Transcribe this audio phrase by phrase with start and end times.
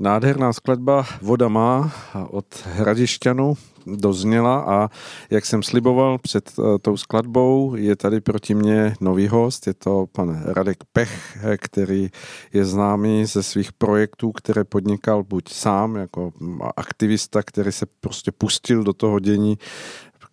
[0.00, 1.92] Nádherná skladba Voda má
[2.30, 3.54] od Hradišťanu
[3.86, 4.88] dozněla a
[5.30, 10.06] jak jsem sliboval před uh, tou skladbou, je tady proti mně nový host, je to
[10.12, 12.10] pan Radek Pech, který
[12.52, 16.32] je známý ze svých projektů, které podnikal buď sám jako
[16.76, 19.58] aktivista, který se prostě pustil do toho dění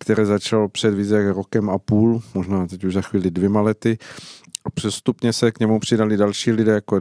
[0.00, 3.98] které začalo před více jak rokem a půl, možná teď už za chvíli dvěma lety
[4.74, 7.00] přestupně se k němu přidali další lidé jako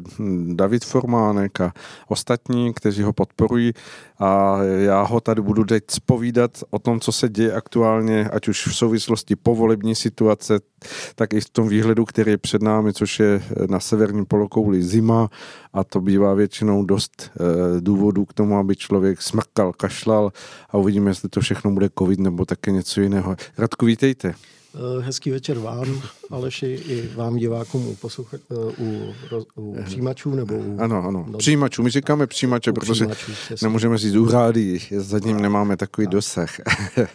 [0.54, 1.74] David Formánek a
[2.08, 3.74] ostatní, kteří ho podporují
[4.20, 8.68] a já ho tady budu teď spovídat o tom, co se děje aktuálně, ať už
[8.68, 10.60] v souvislosti povolební situace,
[11.16, 15.30] tak i v tom výhledu, který je před námi, což je na severním polokouli zima
[15.74, 20.32] a to bývá většinou dost eh, důvodů k tomu, aby člověk smrkal, kašlal
[20.70, 23.36] a uvidíme, jestli to všechno bude covid nebo také něco jiného.
[23.58, 24.34] Radku, vítejte.
[24.78, 29.14] Eh, hezký večer vám, Aleši, i vám divákům u, poslucha, eh, u,
[29.56, 30.78] u přijímačů nebo u...
[30.80, 31.84] Ano, ano, no, přijímačů.
[31.84, 33.08] My říkáme přijímače, protože
[33.64, 36.50] nemůžeme říct úřady, za ním nemáme takový dosah.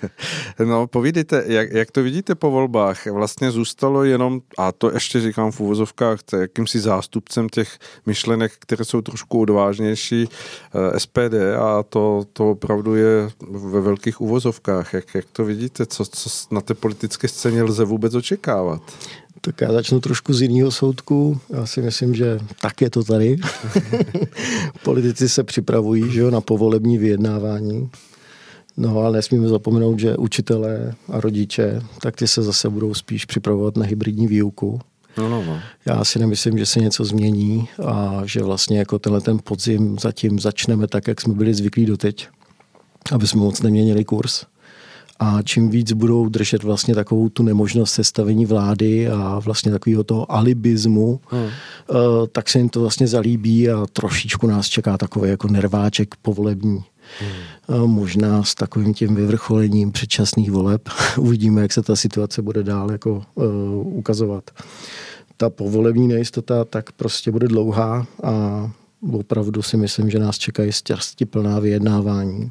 [0.64, 3.06] no, povídejte, jak, jak to vidíte po volbách?
[3.06, 9.00] Vlastně zůstalo jenom, a to ještě říkám v úvozovkách, jakýmsi zástupcem těch myšlenek, které jsou
[9.00, 10.28] trošku odvážnější,
[10.74, 14.94] eh, SPD a to, to opravdu je ve velkých úvozovkách.
[14.94, 15.86] Jak, jak to vidíte?
[15.86, 18.83] Co, co na té politické scéně scéně lze vůbec očekávat?
[19.41, 21.41] Tak já začnu trošku z jiného soudku.
[21.50, 23.36] Já si myslím, že tak je to tady.
[24.84, 27.91] Politici se připravují že jo, na povolební vyjednávání.
[28.77, 33.77] No ale nesmíme zapomenout, že učitelé a rodiče, tak ty se zase budou spíš připravovat
[33.77, 34.81] na hybridní výuku.
[35.16, 35.61] No, no, no.
[35.87, 40.39] Já si nemyslím, že se něco změní a že vlastně jako tenhle ten podzim zatím
[40.39, 42.28] začneme tak, jak jsme byli zvyklí doteď,
[43.12, 44.44] aby jsme moc neměnili kurz
[45.23, 50.33] a čím víc budou držet vlastně takovou tu nemožnost sestavení vlády a vlastně takového toho
[50.33, 51.42] alibismu, hmm.
[51.42, 51.51] uh,
[52.33, 56.84] tak se jim to vlastně zalíbí a trošičku nás čeká takový jako nerváček povolební.
[57.20, 57.83] Hmm.
[57.83, 60.88] Uh, možná s takovým tím vyvrcholením předčasných voleb.
[61.19, 63.44] Uvidíme, jak se ta situace bude dál jako uh,
[63.97, 64.50] ukazovat.
[65.37, 68.71] Ta povolební nejistota tak prostě bude dlouhá a
[69.12, 70.72] opravdu si myslím, že nás čekají
[71.27, 72.50] plná vyjednávání.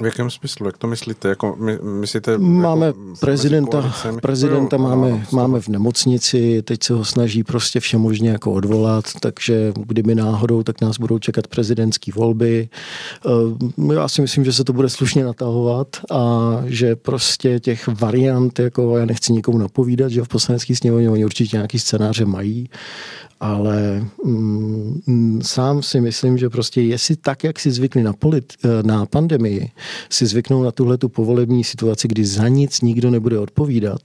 [0.00, 0.66] V jakém smyslu?
[0.66, 1.28] Jak to myslíte?
[1.28, 6.92] Jako, my, myslíte máme jako prezidenta, prezidenta jo, máme, no, máme v nemocnici, teď se
[6.92, 12.68] ho snaží prostě všemožně jako odvolat, takže kdyby náhodou, tak nás budou čekat prezidentské volby.
[13.26, 18.58] Eh, já si myslím, že se to bude slušně natahovat a že prostě těch variant,
[18.58, 22.68] jako já nechci nikomu napovídat, že v poslanecký sněmovně oni určitě nějaký scénáře mají,
[23.40, 28.52] ale mm, mm, sám si myslím, že prostě jestli tak, jak si zvykli na, polit,
[28.64, 29.70] eh, na pandemii,
[30.10, 34.00] si zvyknou na tuhle tu povolební situaci, kdy za nic nikdo nebude odpovídat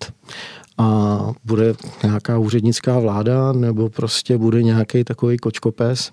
[0.78, 1.74] a bude
[2.04, 6.12] nějaká úřednická vláda nebo prostě bude nějaký takový kočkopes,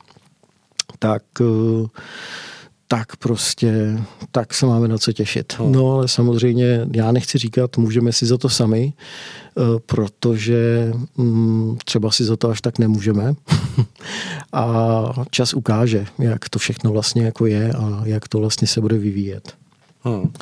[0.98, 1.86] tak uh,
[2.92, 3.98] tak prostě,
[4.30, 5.54] tak se máme na co těšit.
[5.58, 5.70] No.
[5.70, 12.10] no ale samozřejmě já nechci říkat, můžeme si za to sami, eh, protože mm, třeba
[12.10, 13.34] si za to až tak nemůžeme.
[14.52, 18.98] a čas ukáže, jak to všechno vlastně jako je a jak to vlastně se bude
[18.98, 19.54] vyvíjet.
[20.04, 20.32] Hmm.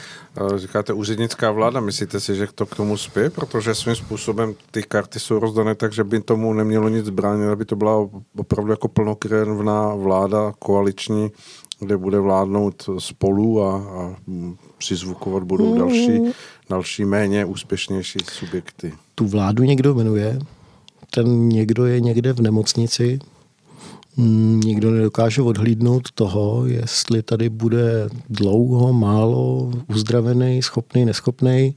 [0.56, 3.20] Říkáte úřednická vláda, myslíte si, že to k tomu spí?
[3.34, 7.64] Protože svým způsobem ty karty jsou rozdané tak, že by tomu nemělo nic bránit, aby
[7.64, 11.30] to byla opravdu jako plnokrevná vláda koaliční
[11.80, 14.16] kde bude vládnout spolu a, a
[14.78, 16.22] přizvukovat budou další,
[16.70, 18.92] další méně úspěšnější subjekty.
[19.14, 20.38] Tu vládu někdo jmenuje,
[21.10, 23.18] ten někdo je někde v nemocnici,
[24.64, 31.74] nikdo nedokáže odhlídnout toho, jestli tady bude dlouho, málo, uzdravený, schopný, neschopný.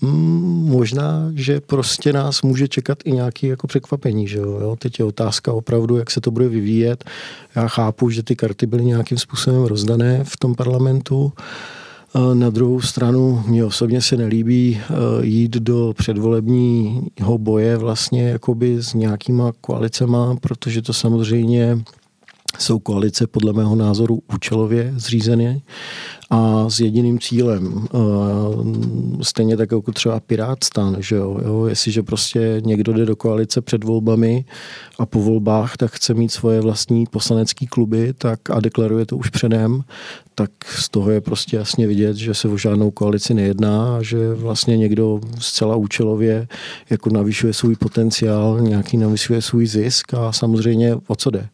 [0.00, 4.28] Mm, možná, že prostě nás může čekat i nějaké jako překvapení.
[4.28, 4.76] Že jo?
[4.78, 7.04] Teď je otázka opravdu, jak se to bude vyvíjet.
[7.54, 11.32] Já chápu, že ty karty byly nějakým způsobem rozdané v tom parlamentu.
[12.34, 14.94] Na druhou stranu mě osobně se nelíbí eh,
[15.26, 21.78] jít do předvolebního boje vlastně jakoby s nějakýma koalicema, protože to samozřejmě
[22.58, 25.62] jsou koalice podle mého názoru účelově zřízeny
[26.30, 27.86] a s jediným cílem.
[27.94, 27.98] Eh,
[29.22, 33.84] stejně tak jako třeba Pirátstan, že jo, jo, jestliže prostě někdo jde do koalice před
[33.84, 34.44] volbami
[34.98, 39.30] a po volbách tak chce mít svoje vlastní poslanecké kluby tak a deklaruje to už
[39.30, 39.82] předem,
[40.34, 44.34] tak z toho je prostě jasně vidět, že se o žádnou koalici nejedná a že
[44.34, 46.48] vlastně někdo zcela účelově
[46.90, 51.48] jako navyšuje svůj potenciál, nějaký navyšuje svůj zisk a samozřejmě o co jde.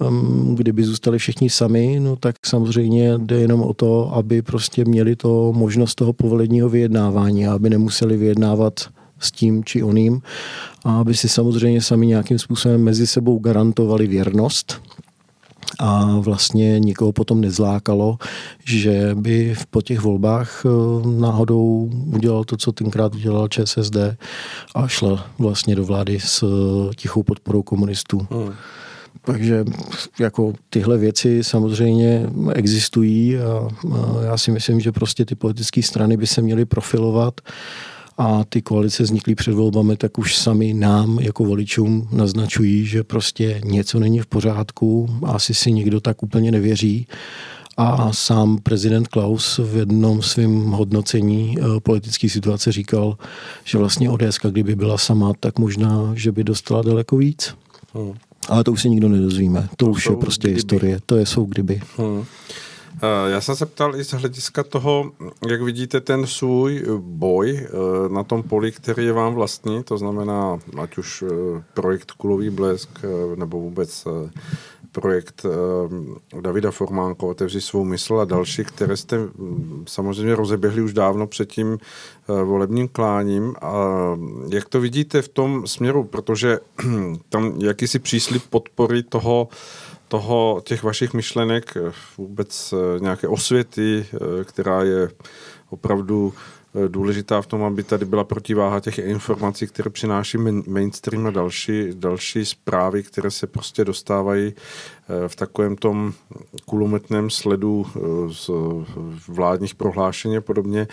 [0.00, 5.16] Ehm, kdyby zůstali všichni sami, no tak samozřejmě jde jenom o to, aby prostě měli
[5.16, 8.80] to možnost toho povoledního vyjednávání a aby nemuseli vyjednávat
[9.18, 10.22] s tím či oným
[10.84, 14.82] a aby si samozřejmě sami nějakým způsobem mezi sebou garantovali věrnost
[15.78, 18.18] a vlastně nikoho potom nezlákalo,
[18.64, 20.68] že by po těch volbách eh,
[21.20, 23.96] náhodou udělal to, co tenkrát udělal ČSSD
[24.74, 28.26] a šla vlastně do vlády s eh, tichou podporou komunistů.
[28.30, 28.52] Hmm.
[29.24, 29.64] Takže
[30.20, 36.16] jako tyhle věci samozřejmě existují a, a já si myslím, že prostě ty politické strany
[36.16, 37.40] by se měly profilovat
[38.18, 43.60] a ty koalice vzniklé před volbami, tak už sami nám jako voličům naznačují, že prostě
[43.64, 47.06] něco není v pořádku, asi si nikdo tak úplně nevěří.
[47.76, 53.16] A sám prezident Klaus v jednom svém hodnocení eh, politické situace říkal,
[53.64, 57.54] že vlastně ODS, kdyby byla sama, tak možná, že by dostala daleko víc.
[57.94, 58.12] Hmm.
[58.50, 59.68] Ale to už se nikdo nedozvíme.
[59.76, 60.54] To, to už je prostě kdyby.
[60.54, 60.98] historie.
[61.06, 61.80] To je jsou kdyby.
[61.96, 62.24] Hmm.
[63.26, 65.12] Já jsem se ptal i z hlediska toho,
[65.48, 67.68] jak vidíte ten svůj boj eh,
[68.08, 72.90] na tom poli, který je vám vlastní, to znamená ať už eh, projekt Kulový blesk
[73.02, 74.06] eh, nebo vůbec
[74.92, 75.46] projekt
[76.40, 81.52] Davida Formánko Otevři svou mysl a další, které jste mm, samozřejmě rozeběhli už dávno před
[81.52, 81.78] tím
[82.44, 83.54] volebním kláním.
[83.62, 83.74] A
[84.48, 86.58] jak to vidíte v tom směru, protože
[87.28, 89.48] tam jakýsi příslip podpory toho
[90.10, 95.10] toho, těch vašich myšlenek, eh, vůbec eh, nějaké osvěty, eh, která je
[95.70, 96.32] opravdu
[96.88, 102.44] důležitá v tom, aby tady byla protiváha těch informací, které přináší mainstream a další, další
[102.44, 104.54] zprávy, které se prostě dostávají
[105.26, 106.12] v takovém tom
[106.64, 107.86] kulometném sledu
[108.32, 108.50] z
[109.28, 110.88] vládních prohlášení a podobně.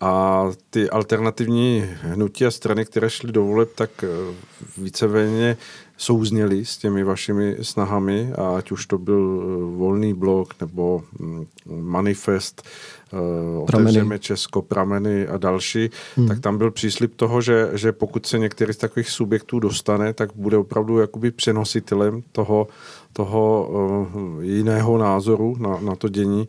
[0.00, 4.04] A ty alternativní hnutí a strany, které šly do voleb, tak
[4.78, 5.56] víceméně
[5.98, 11.46] souzněli s těmi vašimi snahami, a ať už to byl eh, volný blok nebo mm,
[11.80, 12.62] manifest,
[13.12, 16.28] uh, Otevřeme Česko, Prameny a další, hmm.
[16.28, 20.30] tak tam byl příslip toho, že, že pokud se některý z takových subjektů dostane, tak
[20.34, 22.68] bude opravdu jakoby přenositelem toho,
[23.12, 23.68] toho
[24.14, 26.48] uh, jiného názoru na, na to dění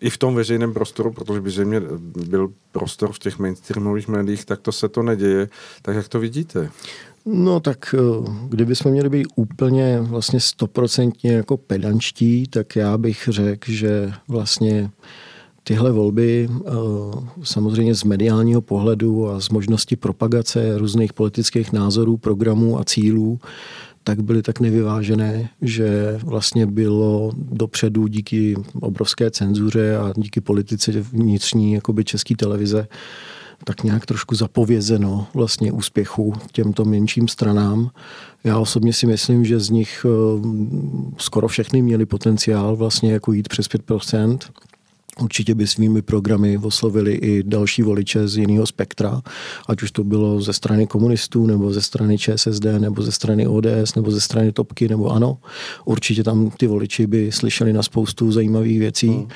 [0.00, 1.80] i v tom veřejném prostoru, protože by zřejmě
[2.28, 5.48] byl prostor v těch mainstreamových médiích, tak to se to neděje.
[5.82, 6.70] Tak jak to vidíte?
[7.26, 13.28] No tak eh, kdyby jsme měli být úplně vlastně stoprocentně jako pedančtí, tak já bych
[13.28, 14.90] řekl, že vlastně
[15.62, 16.70] tyhle volby eh,
[17.42, 23.38] samozřejmě z mediálního pohledu a z možnosti propagace různých politických názorů, programů a cílů,
[24.04, 31.72] tak byly tak nevyvážené, že vlastně bylo dopředu díky obrovské cenzuře a díky politice vnitřní
[31.72, 32.86] jakoby české televize
[33.64, 37.90] tak nějak trošku zapovězeno vlastně úspěchu těmto menším stranám.
[38.44, 40.40] Já osobně si myslím, že z nich eh,
[41.18, 44.38] skoro všechny měli potenciál vlastně jako jít přes 5%.
[45.20, 49.22] Určitě by svými programy oslovili i další voliče z jiného spektra,
[49.68, 53.94] ať už to bylo ze strany komunistů, nebo ze strany ČSSD, nebo ze strany ODS,
[53.96, 55.38] nebo ze strany Topky, nebo ano.
[55.84, 59.26] Určitě tam ty voliči by slyšeli na spoustu zajímavých věcí.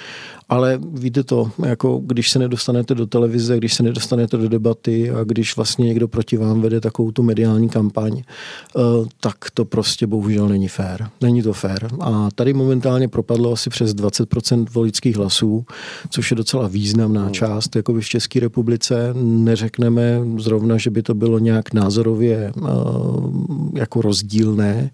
[0.48, 5.24] Ale víte to, jako když se nedostanete do televize, když se nedostanete do debaty a
[5.24, 8.80] když vlastně někdo proti vám vede takovou tu mediální kampaň, eh,
[9.20, 11.08] tak to prostě bohužel není fér.
[11.20, 11.88] Není to fér.
[12.00, 15.66] A tady momentálně propadlo asi přes 20% voličských hlasů,
[16.10, 17.32] což je docela významná hmm.
[17.32, 17.76] část.
[17.76, 22.62] Jako v České republice neřekneme zrovna, že by to bylo nějak názorově eh,
[23.74, 24.90] jako rozdílné,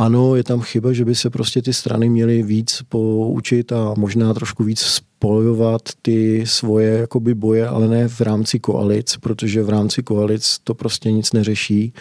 [0.00, 4.34] ano, je tam chyba, že by se prostě ty strany měly víc poučit a možná
[4.34, 10.02] trošku víc spojovat ty svoje jakoby boje, ale ne v rámci koalic, protože v rámci
[10.02, 11.92] koalic to prostě nic neřeší.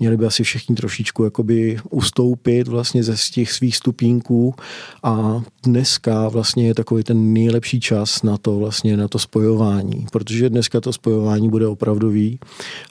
[0.00, 4.54] Měli by asi všichni trošičku jakoby ustoupit vlastně ze těch svých stupínků
[5.02, 10.50] a dneska vlastně je takový ten nejlepší čas na to vlastně na to spojování, protože
[10.50, 12.38] dneska to spojování bude opravdový.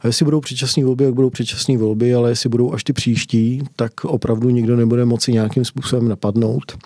[0.01, 3.63] A jestli budou předčasné volby, jak budou předčasné volby, ale jestli budou až ty příští,
[3.75, 6.77] tak opravdu nikdo nebude moci nějakým způsobem napadnout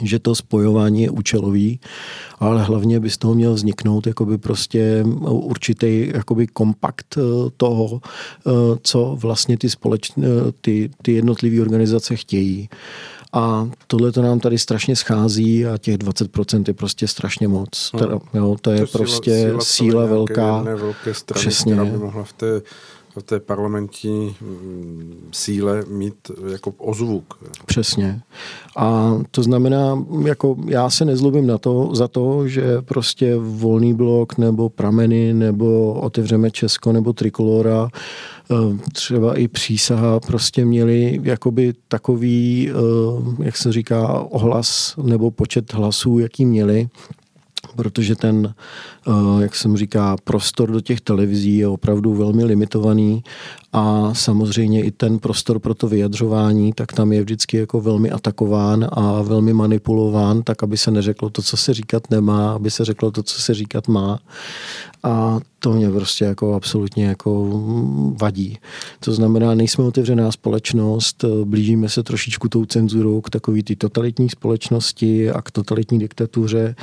[0.00, 1.80] že to spojování je účelový,
[2.38, 8.00] ale hlavně by z toho měl vzniknout jakoby prostě určitý jakoby kompakt eh, toho,
[8.46, 8.50] eh,
[8.82, 12.68] co vlastně ty, společné, eh, ty, ty jednotlivé organizace chtějí.
[13.34, 17.90] A tohle to nám tady strašně schází a těch 20% je prostě strašně moc.
[17.92, 18.02] Hmm.
[18.02, 20.62] Teda, jo, to je to prostě síla, síla, síla velká.
[20.62, 21.72] Velké strany, přesně.
[21.72, 22.62] která by mohla v té
[23.20, 26.14] té parlamentní mm, síle mít
[26.52, 27.38] jako ozvuk.
[27.66, 28.20] Přesně.
[28.76, 34.38] A to znamená, jako já se nezlobím na to, za to, že prostě volný blok
[34.38, 37.88] nebo prameny nebo otevřeme Česko nebo Trikolora
[38.50, 38.54] eh,
[38.92, 46.18] třeba i přísaha prostě měli jakoby takový, eh, jak se říká, ohlas nebo počet hlasů,
[46.18, 46.88] jaký měli
[47.76, 48.54] protože ten,
[49.06, 53.24] eh, jak jsem říká, prostor do těch televizí je opravdu velmi limitovaný
[53.72, 58.88] a samozřejmě i ten prostor pro to vyjadřování, tak tam je vždycky jako velmi atakován
[58.92, 63.10] a velmi manipulován, tak aby se neřeklo to, co se říkat nemá, aby se řeklo
[63.10, 64.18] to, co se říkat má.
[65.02, 67.62] A to mě prostě jako absolutně jako
[68.20, 68.58] vadí.
[69.00, 75.30] To znamená, nejsme otevřená společnost, blížíme se trošičku tou cenzurou k takový ty totalitní společnosti
[75.30, 76.74] a k totalitní diktatuře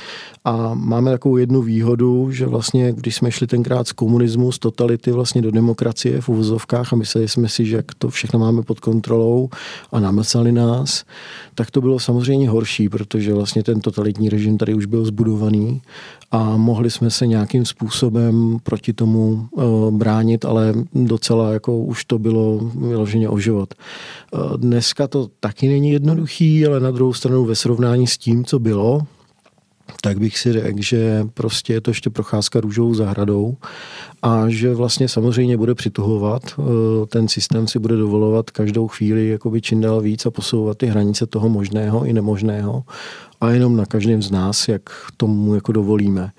[0.46, 5.12] a máme takovou jednu výhodu, že vlastně, když jsme šli tenkrát z komunismu, z totality
[5.12, 9.50] vlastně do demokracie v uvozovkách a mysleli jsme si, že to všechno máme pod kontrolou
[9.92, 11.04] a namlcali nás,
[11.56, 15.82] tak to bylo samozřejmě horší, protože vlastně ten totalitní režim tady už byl zbudovaný
[16.32, 22.20] a mohli jsme se nějakým způsobem proti tomu uh, bránit, ale docela jako už to
[22.20, 23.74] bylo vyloženě o život.
[23.74, 28.60] Uh, dneska to taky není jednoduchý, ale na druhou stranu ve srovnání s tím, co
[28.60, 29.02] bylo,
[30.02, 33.58] tak bych si řekl, že prostě je to ještě procházka růžovou zahradou
[34.22, 36.64] a že vlastně samozřejmě bude přituhovat, eh,
[37.08, 41.26] ten systém si bude dovolovat každou chvíli jakoby čím dál víc a posouvat ty hranice
[41.26, 42.84] toho možného i nemožného
[43.42, 46.32] a jenom na každém z nás, jak tomu jako dovolíme.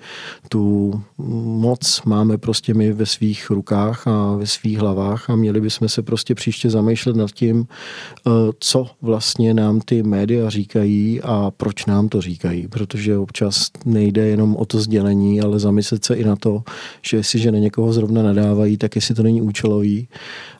[0.49, 5.89] Tu moc máme prostě my ve svých rukách a ve svých hlavách a měli bychom
[5.89, 11.85] se prostě příště zamýšlet nad tím, eh, co vlastně nám ty média říkají a proč
[11.85, 16.35] nám to říkají, protože občas nejde jenom o to sdělení, ale zamyslet se i na
[16.35, 16.63] to,
[17.01, 20.07] že jestliže na někoho zrovna nadávají, tak jestli to není účelový.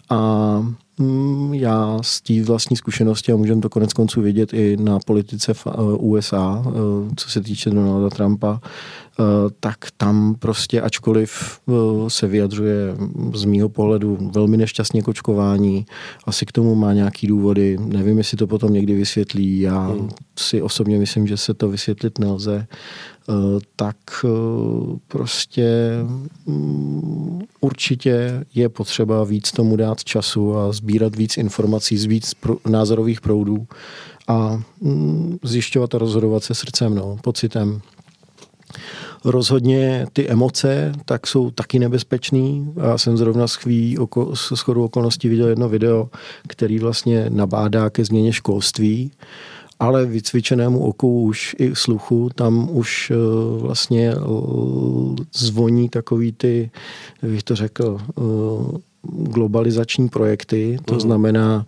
[0.10, 0.64] A
[1.02, 5.54] Mm, já z té vlastní zkušenosti, a můžeme to konec konců vidět i na politice
[5.68, 6.72] eh, USA, eh,
[7.16, 8.62] co se týče Donalda Trumpa,
[9.60, 11.60] tak tam prostě, ačkoliv
[12.08, 12.96] se vyjadřuje
[13.34, 15.86] z mýho pohledu velmi nešťastně kočkování,
[16.26, 20.10] asi k tomu má nějaký důvody, nevím, jestli to potom někdy vysvětlí, já hmm.
[20.40, 22.68] si osobně myslím, že se to vysvětlit nelze,
[23.30, 24.28] Eh, tak eh,
[25.08, 25.70] prostě
[26.46, 32.34] mm, určitě je potřeba víc tomu dát času a sbírat víc informací z víc
[32.70, 33.68] názorových proudů
[34.28, 37.82] a mm, zjišťovat a rozhodovat se srdcem, no, pocitem.
[39.26, 42.74] Rozhodně ty emoce tak jsou taky nebezpečný.
[42.90, 46.10] Já jsem zrovna s, chví, oko, s chodou okolností viděl jedno video,
[46.48, 49.12] který vlastně nabádá ke změně školství
[49.82, 53.16] ale vycvičenému oku už i sluchu, tam už eh,
[53.62, 54.14] vlastně
[55.34, 56.72] zvoní takový ty,
[57.22, 61.00] bych to řekl, eh, globalizační projekty, to mm.
[61.00, 61.66] znamená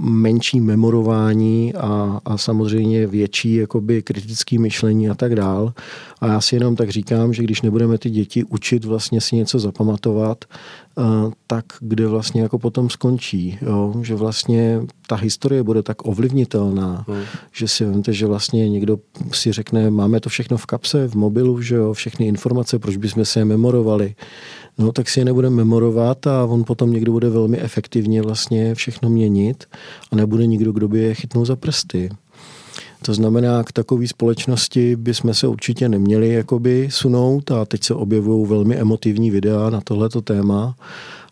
[0.00, 5.72] menší memorování a, a samozřejmě větší jakoby kritické myšlení a tak dál.
[6.20, 9.58] A já si jenom tak říkám, že když nebudeme ty děti učit vlastně si něco
[9.58, 10.44] zapamatovat,
[11.46, 13.58] tak kde vlastně jako potom skončí.
[13.62, 13.94] Jo?
[14.02, 17.22] Že vlastně ta historie bude tak ovlivnitelná, hmm.
[17.52, 18.98] že si vemte, že vlastně někdo
[19.32, 23.24] si řekne, máme to všechno v kapse, v mobilu, že jo, všechny informace, proč bychom
[23.24, 24.14] se je memorovali.
[24.78, 29.08] No tak si je nebudeme memorovat a on potom někdo bude velmi efektivně vlastně všechno
[29.08, 29.64] měnit
[30.12, 32.10] a nebude nikdo, kdo by je chytnul za prsty.
[33.02, 38.48] To znamená, k takové společnosti bychom se určitě neměli jakoby sunout a teď se objevují
[38.48, 40.76] velmi emotivní videa na tohleto téma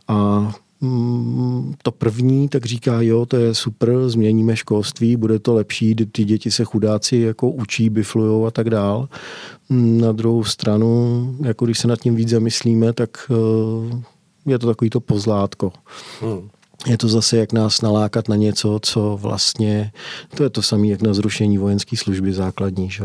[0.09, 0.53] a
[1.83, 6.51] to první tak říká, jo, to je super, změníme školství, bude to lepší, ty děti
[6.51, 9.09] se chudáci jako učí, biflujou a tak dál.
[9.69, 14.03] Mm, na druhou stranu, jako když se nad tím víc zamyslíme, tak eh,
[14.47, 15.73] je to takový to pozlátko.
[16.21, 16.49] Hmm
[16.87, 19.93] je to zase, jak nás nalákat na něco, co vlastně,
[20.37, 22.91] to je to samé, jak na zrušení vojenské služby základní.
[22.91, 23.05] Že?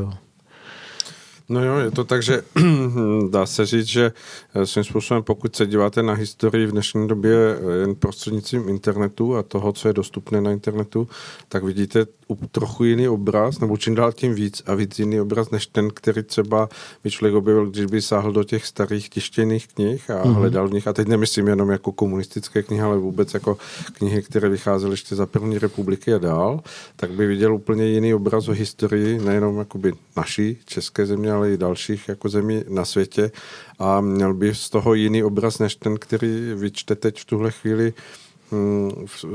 [1.49, 2.41] No jo, je to tak, že
[3.29, 4.11] dá se říct, že
[4.55, 9.35] eh, svým způsobem, pokud se díváte na historii v dnešní době eh, jen prostřednictvím internetu
[9.35, 11.07] a toho, co je dostupné na internetu,
[11.49, 12.05] tak vidíte
[12.51, 16.23] trochu jiný obraz, nebo čím dál tím víc a víc jiný obraz, než ten, který
[16.23, 16.69] třeba
[17.03, 20.33] by člověk objevil, když by sáhl do těch starých tištěných knih a mm-hmm.
[20.33, 23.57] hledal v nich, a teď nemyslím jenom jako komunistické knihy, ale vůbec jako
[23.93, 26.59] knihy, které vycházely ještě za první republiky a dál,
[26.95, 31.57] tak by viděl úplně jiný obraz o historii, nejenom jakoby naší české země, ale i
[31.57, 33.31] dalších jako zemí na světě.
[33.79, 37.93] A měl by z toho jiný obraz, než ten, který vyčte teď v tuhle chvíli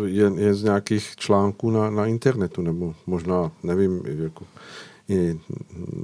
[0.05, 4.45] je, je z nějakých článků na, na internetu, nebo možná, nevím, jako
[5.09, 5.39] i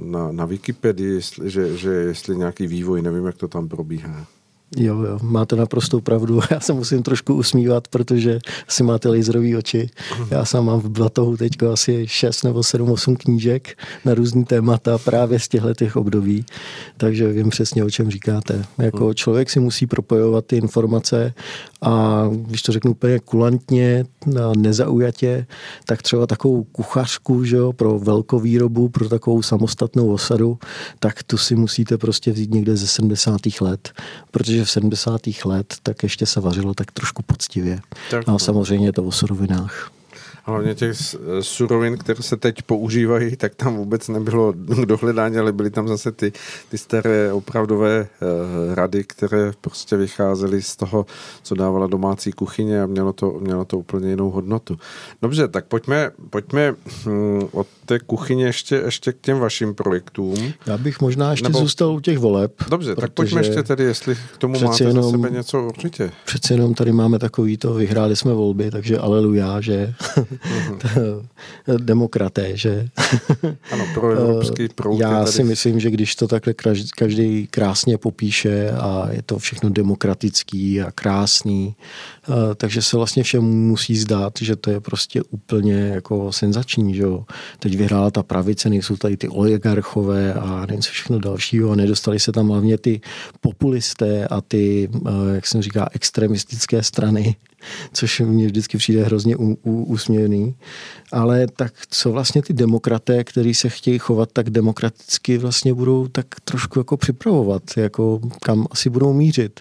[0.03, 4.27] na, na Wikipedii, že, že jestli nějaký vývoj, nevím, jak to tam probíhá.
[4.77, 6.39] Jo, jo, máte naprostou pravdu.
[6.51, 9.89] Já se musím trošku usmívat, protože si máte laserové oči.
[10.31, 14.97] Já sám mám v batohu teď asi 6 nebo 7, 8 knížek na různý témata
[14.97, 16.45] právě z těchto těch období,
[16.97, 18.65] takže vím přesně, o čem říkáte.
[18.77, 19.13] Jako hmm.
[19.13, 21.33] člověk si musí propojovat ty informace
[21.81, 24.05] a když to řeknu úplně kulantně,
[24.57, 25.47] nezaujatě,
[25.85, 30.57] tak třeba takovou kuchařku že jo, pro velkovýrobu, pro takovou samostatnou osadu,
[30.99, 33.41] tak tu si musíte prostě vzít někde ze 70.
[33.61, 33.91] let,
[34.31, 35.21] protože v 70.
[35.45, 37.79] let tak ještě se vařilo tak trošku poctivě.
[38.11, 39.91] Tak, a samozřejmě je to o surovinách
[40.49, 40.97] hlavně těch
[41.41, 44.53] surovin, které se teď používají, tak tam vůbec nebylo
[44.85, 46.31] dohledání, ale byly tam zase ty,
[46.69, 51.05] ty staré opravdové uh, rady, které prostě vycházely z toho,
[51.43, 54.79] co dávala domácí kuchyně a mělo to, mělo to úplně jinou hodnotu.
[55.21, 56.75] Dobře, tak pojďme, pojďme
[57.05, 60.53] hm, od té kuchyně ještě, ještě k těm vašim projektům.
[60.65, 61.59] Já bych možná ještě Nebo...
[61.59, 62.53] zůstal u těch voleb.
[62.69, 66.11] Dobře, tak pojďme ještě tedy, jestli k tomu máte jenom, za sebe něco určitě.
[66.25, 71.25] Přece jenom tady máme takový to, vyhráli jsme volby, takže aleluja, že mm-hmm.
[71.77, 72.89] demokraté, že?
[73.71, 74.99] ano, pro evropský proud.
[74.99, 75.31] Já tady...
[75.31, 76.53] si myslím, že když to takhle
[76.97, 81.75] každý krásně popíše a je to všechno demokratický a krásný,
[82.29, 87.03] eh, takže se vlastně všem musí zdát, že to je prostě úplně jako senzační, že
[87.03, 87.25] jo.
[87.59, 92.19] Teď vyhrála ta pravice, nejsou tady ty oligarchové a nevím co všechno dalšího a nedostali
[92.19, 93.01] se tam hlavně ty
[93.41, 97.35] populisté a ty, eh, jak jsem říká, extremistické strany,
[97.93, 100.55] což mě vždycky přijde hrozně úsměvný.
[101.11, 106.25] Ale tak co vlastně ty demokraté, kteří se chtějí chovat tak demokraticky, vlastně budou tak
[106.43, 109.59] trošku jako připravovat, jako kam asi budou mířit.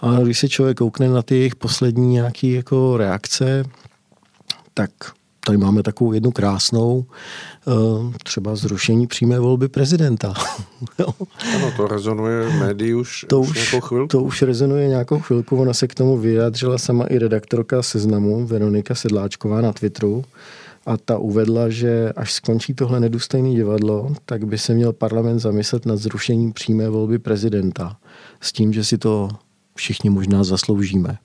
[0.00, 3.64] A když se člověk koukne na ty jejich poslední nějaké jako reakce,
[4.74, 4.90] tak
[5.48, 7.04] tady máme takovou jednu krásnou,
[7.68, 7.72] eh,
[8.24, 10.34] třeba zrušení přímé volby prezidenta.
[11.54, 14.08] ano, to rezonuje v médii už, to už, nějakou chvilku.
[14.08, 18.94] To už rezonuje nějakou chvilku, ona se k tomu vyjádřila sama i redaktorka seznamu Veronika
[18.94, 20.24] Sedláčková na Twitteru
[20.86, 25.86] a ta uvedla, že až skončí tohle nedůstojné divadlo, tak by se měl parlament zamyslet
[25.86, 27.96] nad zrušením přímé volby prezidenta
[28.40, 29.28] s tím, že si to
[29.74, 31.18] všichni možná zasloužíme.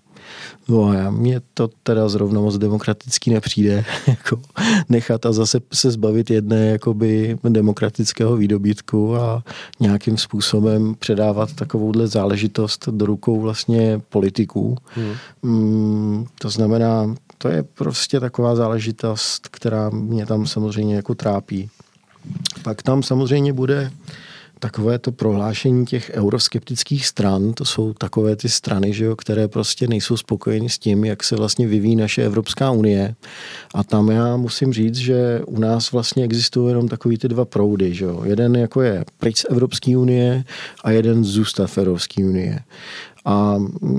[0.68, 4.42] No a mně to teda zrovna moc demokratický nepřijde, jako
[4.90, 9.44] nechat a zase se zbavit jedné jakoby demokratického výdobytku a
[9.80, 14.78] nějakým způsobem předávat takovouhle záležitost do rukou vlastně politiků.
[14.96, 15.14] Hmm.
[15.44, 21.70] Mm, to znamená, to je prostě taková záležitost, která mě tam samozřejmě jako trápí.
[22.64, 23.92] Pak tam samozřejmě bude
[24.64, 29.88] takové to prohlášení těch euroskeptických stran, to jsou takové ty strany, že jo, které prostě
[29.88, 33.16] nejsou spokojeny s tím, jak se vlastně vyvíjí naše Evropská unie.
[33.76, 37.94] A tam já musím říct, že u nás vlastně existují jenom takový ty dva proudy.
[37.94, 38.22] Že jo.
[38.24, 40.44] Jeden jako je pryč z Evropské unie
[40.84, 42.60] a jeden zůstat v Evropské unie.
[43.26, 43.56] A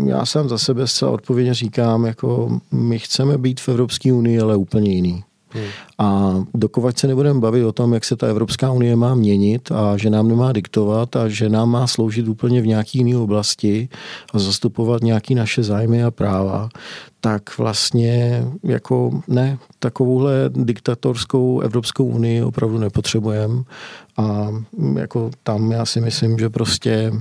[0.07, 4.57] já sám za sebe zcela odpovědně říkám, jako my chceme být v Evropské unii, ale
[4.57, 5.24] úplně jiný.
[5.55, 5.64] Hmm.
[5.99, 9.97] A dokovat se nebudeme bavit o tom, jak se ta Evropská unie má měnit a
[9.97, 13.88] že nám nemá diktovat a že nám má sloužit úplně v nějaké jiné oblasti
[14.33, 16.69] a zastupovat nějaké naše zájmy a práva,
[17.21, 23.62] tak vlastně jako ne, takovouhle diktatorskou Evropskou unii opravdu nepotřebujeme.
[24.17, 24.49] A
[24.99, 27.12] jako tam já si myslím, že prostě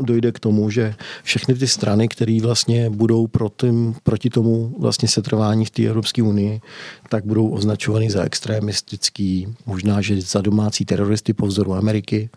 [0.00, 3.66] dojde k tomu, že všechny ty strany, které vlastně budou proti,
[4.02, 6.60] proti tomu vlastně setrvání v té Evropské unii,
[7.08, 12.30] tak budou označovány za extremistický, možná, že za domácí teroristy po vzoru Ameriky.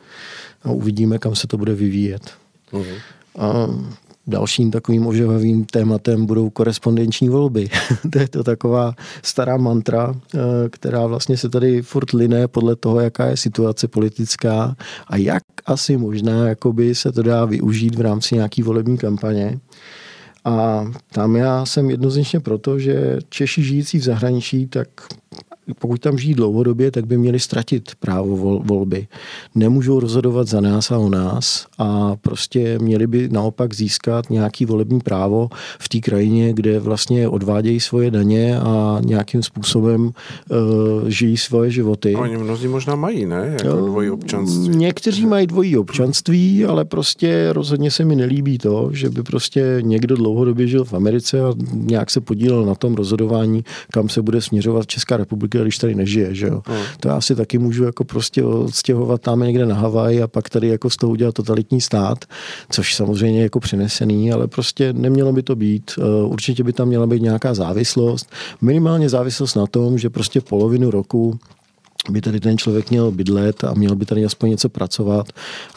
[0.63, 2.31] A uvidíme, kam se to bude vyvíjet.
[2.71, 2.97] Uh-huh.
[3.37, 3.67] A
[4.31, 7.69] Dalším takovým ožehavým tématem budou korespondenční volby.
[8.11, 10.39] to je to taková stará mantra, eh,
[10.69, 14.75] která vlastně se tady furt line podle toho, jaká je situace politická
[15.07, 19.59] a jak asi možná jakoby se to dá využít v rámci nějaký volební kampaně.
[20.45, 24.87] A tam já jsem jednoznačně proto, že Češi žijící v zahraničí, tak
[25.79, 29.07] pokud tam žijí dlouhodobě, tak by měli ztratit právo vol, volby.
[29.55, 34.99] Nemůžou rozhodovat za nás a o nás a prostě měli by naopak získat nějaký volební
[34.99, 41.71] právo v té krajině, kde vlastně odvádějí svoje daně a nějakým způsobem uh, žijí svoje
[41.71, 42.15] životy.
[42.15, 43.57] A oni mnozí možná mají, ne?
[43.63, 44.69] Jako dvojí občanství.
[44.69, 50.15] Někteří mají dvojí občanství, ale prostě rozhodně se mi nelíbí to, že by prostě někdo
[50.15, 54.87] dlouhodobě žil v Americe a nějak se podílel na tom rozhodování, kam se bude směřovat
[54.87, 56.61] Česká republika když tady nežije, že jo.
[56.65, 56.83] Hmm.
[56.99, 60.67] To já si taky můžu jako prostě odstěhovat tam někde na Havaj a pak tady
[60.67, 62.25] jako z toho udělat totalitní stát,
[62.69, 65.91] což samozřejmě jako přinesený, ale prostě nemělo by to být.
[65.97, 70.91] Eh, určitě by tam měla být nějaká závislost, minimálně závislost na tom, že prostě polovinu
[70.91, 71.39] roku
[72.09, 75.27] by tady ten člověk měl bydlet a měl by tady aspoň něco pracovat,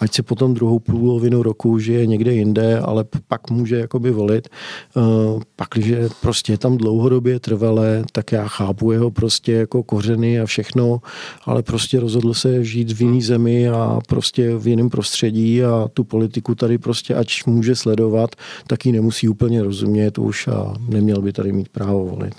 [0.01, 4.49] ať si potom druhou půlovinu roku žije někde jinde, ale pak může jakoby volit.
[4.95, 10.41] Uh, pak, když prostě je tam dlouhodobě trvalé, tak já chápu jeho prostě jako kořeny
[10.41, 11.01] a všechno,
[11.45, 16.05] ale prostě rozhodl se žít v jiný zemi a prostě v jiném prostředí a tu
[16.05, 18.31] politiku tady prostě ať může sledovat,
[18.67, 22.35] tak ji nemusí úplně rozumět už a neměl by tady mít právo volit.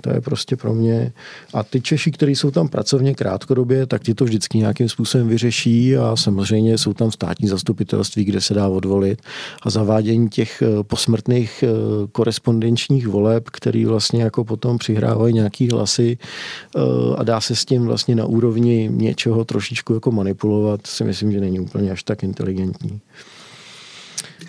[0.00, 1.12] To je prostě pro mě.
[1.54, 5.96] A ty Češi, kteří jsou tam pracovně krátkodobě, tak ti to vždycky nějakým způsobem vyřeší
[5.96, 9.22] a samozřejmě jsou tam státní zastupitelství, kde se dá odvolit
[9.62, 11.68] a zavádění těch eh, posmrtných eh,
[12.12, 16.80] korespondenčních voleb, který vlastně jako potom přihrávají nějaký hlasy eh,
[17.16, 21.40] a dá se s tím vlastně na úrovni něčeho trošičku jako manipulovat, si myslím, že
[21.40, 23.00] není úplně až tak inteligentní.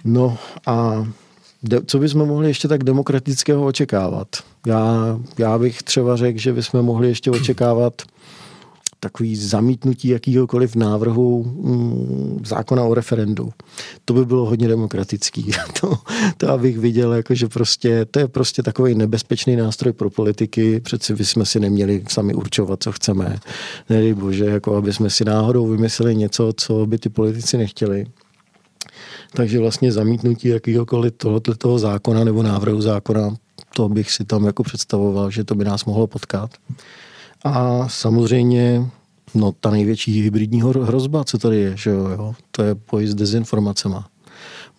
[0.05, 1.07] No a
[1.85, 4.27] co bychom mohli ještě tak demokratického očekávat?
[4.67, 7.93] Já, já bych třeba řekl, že bychom mohli ještě očekávat
[9.03, 13.53] takový zamítnutí jakýhokoliv návrhu mm, zákona o referendu.
[14.05, 15.51] To by bylo hodně demokratický.
[15.81, 15.93] to,
[16.37, 20.79] to abych viděl, jako, že prostě, to je prostě takový nebezpečný nástroj pro politiky.
[20.79, 23.37] Přeci bychom si neměli sami určovat, co chceme.
[23.89, 28.05] Nedej bože, jako aby jsme si náhodou vymysleli něco, co by ty politici nechtěli.
[29.33, 33.35] Takže vlastně zamítnutí jakýhokoliv tohoto zákona nebo návrhu zákona,
[33.75, 36.49] to bych si tam jako představoval, že to by nás mohlo potkat.
[37.43, 38.85] A samozřejmě
[39.35, 43.15] no, ta největší hybridní hrozba, co tady je, že jo, jo, to je boj s
[43.15, 44.07] dezinformacema.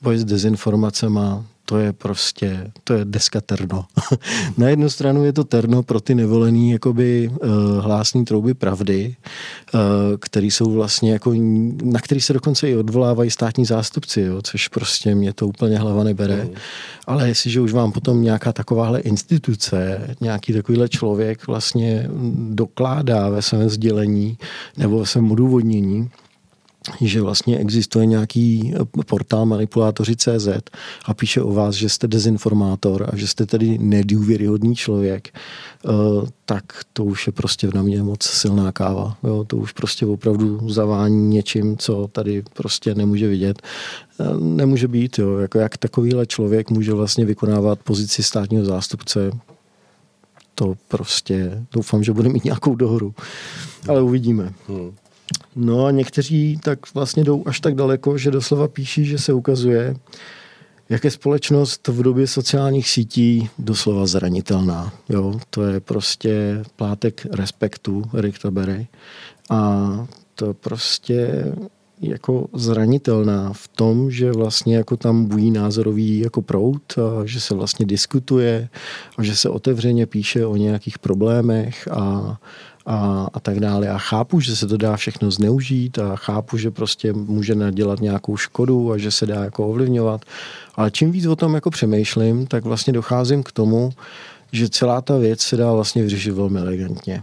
[0.04, 3.84] Boj s dezinformacema, to je prostě, to je deska terno.
[4.58, 7.48] Na jednu stranu je to terno pro ty nevolený jakoby uh,
[7.80, 9.16] hlásní trouby pravdy,
[9.74, 9.80] uh,
[10.18, 11.32] který jsou vlastně jako,
[11.82, 16.04] na který se dokonce i odvolávají státní zástupci, jo, což prostě mě to úplně hlava
[16.04, 16.44] nebere.
[16.44, 16.50] Mm.
[17.06, 22.08] Ale jestliže už vám potom nějaká takováhle instituce, nějaký takovýhle člověk vlastně
[22.50, 24.38] dokládá ve svém sdělení
[24.76, 26.10] nebo ve svém odůvodnění,
[27.00, 30.48] že vlastně existuje nějaký eh, portál manipulátoři CZ
[31.04, 35.88] a píše o vás, že jste dezinformátor a že jste tedy nedůvěryhodný člověk, eh,
[36.44, 39.16] tak to už je prostě na mě moc silná káva.
[39.24, 43.62] Jo, to už prostě opravdu zavání něčím, co tady prostě nemůže vidět.
[44.20, 49.30] Eh, nemůže být, jo, jako jak takovýhle člověk může vlastně vykonávat pozici státního zástupce,
[50.54, 53.14] to prostě doufám, že bude mít nějakou dohoru.
[53.88, 54.52] Ale uvidíme.
[54.68, 54.92] Hmm.
[55.56, 59.96] No a někteří tak vlastně jdou až tak daleko, že doslova píší, že se ukazuje,
[60.88, 64.92] jak je společnost v době sociálních sítí doslova zranitelná.
[65.08, 68.86] Jo, to je prostě plátek respektu Rick Tabery.
[69.50, 71.44] A to prostě
[72.00, 77.54] jako zranitelná v tom, že vlastně jako tam bují názorový jako prout a že se
[77.54, 78.68] vlastně diskutuje
[79.18, 82.36] a že se otevřeně píše o nějakých problémech a
[82.86, 83.86] a, a tak dále.
[83.86, 88.36] Já chápu, že se to dá všechno zneužít a chápu, že prostě může nadělat nějakou
[88.36, 90.20] škodu a že se dá jako ovlivňovat.
[90.74, 93.90] Ale čím víc o tom jako přemýšlím, tak vlastně docházím k tomu,
[94.52, 97.22] že celá ta věc se dá vlastně vyřešit velmi elegantně.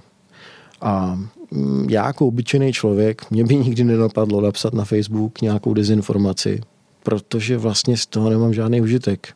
[0.81, 1.19] A
[1.51, 6.61] mm, já jako obyčejný člověk, mě by nikdy nenapadlo napsat na Facebook nějakou dezinformaci,
[7.03, 9.33] protože vlastně z toho nemám žádný užitek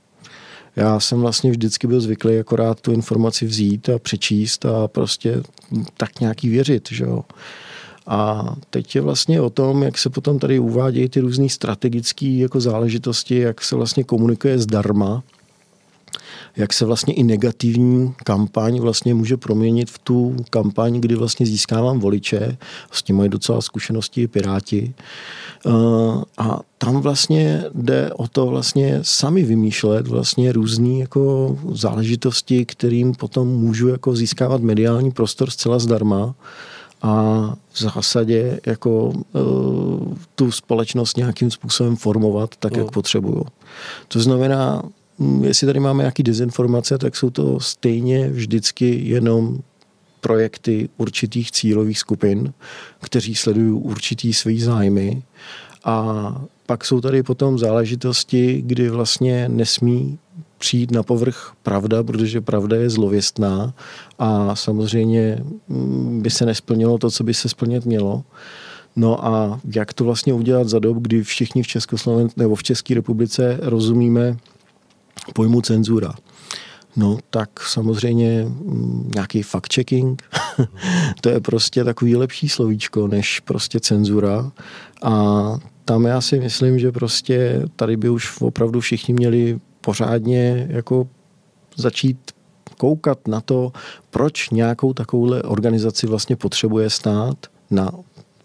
[0.75, 5.43] já jsem vlastně vždycky byl zvyklý akorát tu informaci vzít a přečíst a prostě
[5.97, 7.23] tak nějaký věřit, že jo.
[8.07, 12.61] A teď je vlastně o tom, jak se potom tady uvádějí ty různé strategické jako
[12.61, 15.23] záležitosti, jak se vlastně komunikuje zdarma,
[16.57, 21.99] jak se vlastně i negativní kampaň vlastně může proměnit v tu kampaň, kdy vlastně získávám
[21.99, 22.57] voliče,
[22.91, 24.93] s tím mají docela zkušenosti i Piráti.
[25.65, 25.71] Eh,
[26.37, 33.47] a tam vlastně jde o to vlastně sami vymýšlet vlastně různé jako záležitosti, kterým potom
[33.47, 36.35] můžu jako získávat mediální prostor zcela zdarma
[37.01, 42.79] a v zásadě jako uh, tu společnost nějakým způsobem formovat tak, no.
[42.79, 43.45] jak potřebuju.
[44.07, 44.83] To znamená,
[45.41, 49.60] jestli tady máme nějaký dezinformace, tak jsou to stejně vždycky jenom
[50.21, 52.54] projekty určitých cílových skupin,
[53.01, 55.23] kteří sledují určitý svý zájmy
[55.84, 60.17] a pak jsou tady potom záležitosti, kdy vlastně nesmí
[60.58, 63.73] přijít na povrch pravda, protože pravda je zlověstná
[64.19, 68.23] a samozřejmě mm, by se nesplnilo to, co by se splnit mělo.
[68.95, 72.93] No a jak to vlastně udělat za dob, kdy všichni v Československu nebo v České
[72.93, 74.38] republice rozumíme
[75.33, 76.13] pojmu cenzura?
[76.95, 80.15] No tak samozřejmě mm, nějaký fact-checking,
[81.21, 84.51] to je prostě takový lepší slovíčko než prostě cenzura
[85.03, 85.13] a
[85.85, 91.07] tam já si myslím, že prostě tady by už opravdu všichni měli pořádně jako
[91.75, 92.31] začít
[92.77, 93.71] koukat na to,
[94.09, 97.38] proč nějakou takovouhle organizaci vlastně potřebuje stát
[97.71, 97.91] na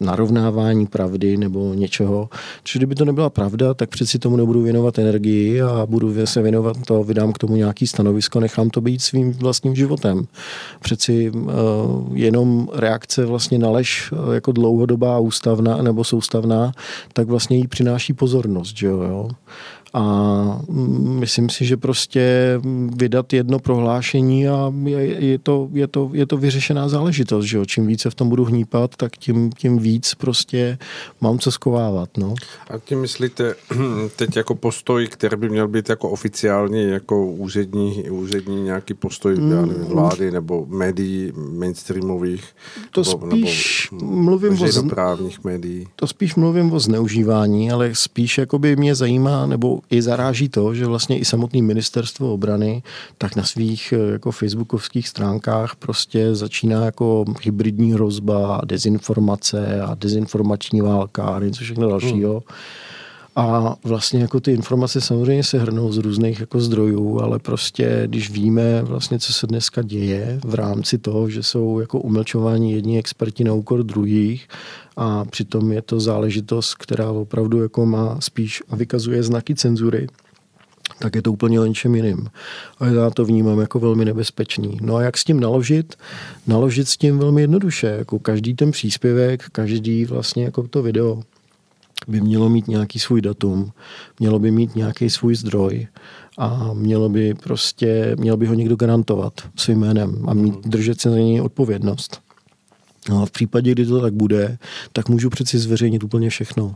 [0.00, 2.28] narovnávání pravdy nebo něčeho.
[2.62, 6.76] Čiže kdyby to nebyla pravda, tak přeci tomu nebudu věnovat energii a budu se věnovat
[6.86, 10.26] to, vydám k tomu nějaký stanovisko, nechám to být svým vlastním životem.
[10.80, 11.50] Přeci uh,
[12.12, 16.72] jenom reakce vlastně na lež uh, jako dlouhodobá ústavná nebo soustavná,
[17.12, 18.76] tak vlastně jí přináší pozornost.
[18.76, 19.28] Že jo?
[19.92, 20.62] A
[21.02, 22.54] myslím si, že prostě
[22.96, 27.44] vydat jedno prohlášení a je, je, to, je, to, je to vyřešená záležitost.
[27.44, 27.64] Že jo?
[27.64, 30.78] Čím více v tom budu hnípat, tak tím, tím víc prostě
[31.20, 32.08] mám co skovávat.
[32.16, 32.34] No.
[32.70, 33.54] A tím myslíte
[34.16, 39.50] teď jako postoj, který by měl být jako oficiální, jako úřední, úřední nějaký postoj mm,
[39.50, 42.44] nevím, vlády nebo médií mainstreamových?
[42.90, 45.88] To nebo, spíš nebo mluvím o médií?
[45.96, 50.86] To spíš mluvím o zneužívání, ale spíš jakoby mě zajímá, nebo i zaráží to, že
[50.86, 52.82] vlastně i samotný ministerstvo obrany
[53.18, 60.80] tak na svých eh, jako facebookovských stránkách prostě začíná jako hybridní hrozba, dezinformace a dezinformační
[60.80, 62.32] válka a něco všechno dalšího.
[62.32, 62.56] Hmm.
[63.40, 68.30] A vlastně jako ty informace samozřejmě se hrnou z různých jako zdrojů, ale prostě když
[68.30, 73.44] víme vlastně, co se dneska děje v rámci toho, že jsou jako umlčováni jedni experti
[73.44, 74.48] na úkor druhých
[74.96, 80.06] a přitom je to záležitost, která opravdu jako má spíš a vykazuje znaky cenzury,
[80.98, 82.28] tak je to úplně o něčem jiným.
[82.78, 84.78] A já to vnímám jako velmi nebezpečný.
[84.80, 85.94] No a jak s tím naložit?
[86.46, 87.86] Naložit s tím velmi jednoduše.
[87.86, 91.22] Jako každý ten příspěvek, každý vlastně jako to video
[92.08, 93.72] by mělo mít nějaký svůj datum,
[94.18, 95.86] mělo by mít nějaký svůj zdroj
[96.38, 101.10] a mělo by prostě, měl by ho někdo garantovat svým jménem a mít, držet se
[101.10, 102.20] za něj odpovědnost.
[103.08, 104.58] No a v případě, kdy to tak bude,
[104.92, 106.74] tak můžu přeci zveřejnit úplně všechno.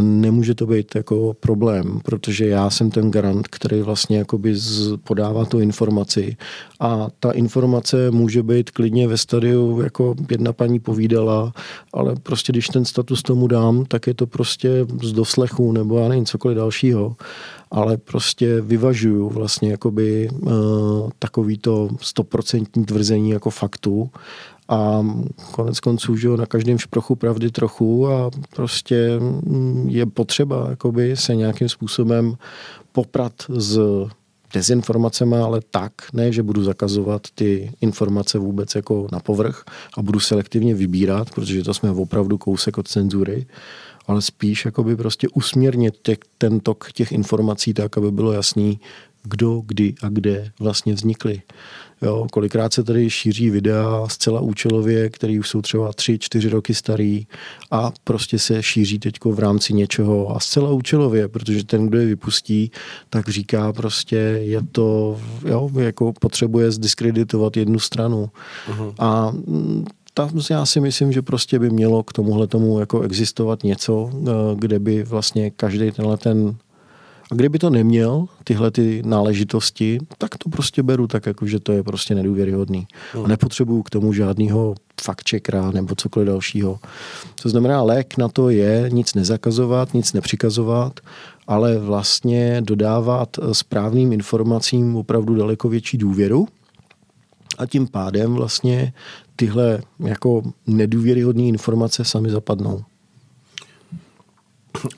[0.00, 4.54] Nemůže to být jako problém, protože já jsem ten garant, který vlastně jakoby
[5.04, 6.36] podává tu informaci.
[6.80, 11.52] A ta informace může být klidně ve stadiu, jako jedna paní povídala,
[11.92, 16.08] ale prostě když ten status tomu dám, tak je to prostě z doslechu nebo já
[16.08, 17.16] nevím, cokoliv dalšího.
[17.70, 20.50] Ale prostě vyvažuju vlastně jakoby uh,
[21.18, 24.10] takovýto stoprocentní tvrzení jako faktu
[24.68, 25.06] a
[25.52, 31.34] konec konců, že na každém šprochu pravdy trochu a prostě mm, je potřeba jakoby se
[31.34, 32.36] nějakým způsobem
[32.92, 33.80] poprat s
[34.54, 39.64] dezinformacemi, ale tak, ne, že budu zakazovat ty informace vůbec jako na povrch
[39.96, 43.46] a budu selektivně vybírat, protože to jsme opravdu kousek od cenzury,
[44.06, 48.80] ale spíš jakoby prostě usměrnit těch, ten tok těch informací tak, aby bylo jasný,
[49.22, 51.42] kdo, kdy a kde vlastně vznikly.
[52.02, 56.74] Jo, kolikrát se tady šíří videa zcela účelově, které už jsou třeba tři, čtyři roky
[56.74, 57.26] starý
[57.70, 62.06] a prostě se šíří teď v rámci něčeho a zcela účelově, protože ten, kdo je
[62.06, 62.70] vypustí,
[63.10, 68.30] tak říká prostě, je to, jo, jako potřebuje zdiskreditovat jednu stranu.
[68.70, 68.94] Uh-huh.
[68.98, 69.84] A mm,
[70.14, 74.30] tam já si myslím, že prostě by mělo k tomuhle tomu jako existovat něco, eh,
[74.54, 76.56] kde by vlastně každý tenhle ten
[77.32, 81.72] a kdyby to neměl, tyhle ty náležitosti, tak to prostě beru tak, jako že to
[81.72, 82.86] je prostě nedůvěryhodný.
[83.14, 83.28] A hmm.
[83.28, 85.22] nepotřebuju k tomu žádného fakt
[85.72, 86.78] nebo cokoliv dalšího.
[87.42, 91.00] To znamená, lék na to je nic nezakazovat, nic nepřikazovat,
[91.46, 96.48] ale vlastně dodávat správným informacím opravdu daleko větší důvěru
[97.58, 98.92] a tím pádem vlastně
[99.36, 102.84] tyhle jako nedůvěryhodné informace sami zapadnou.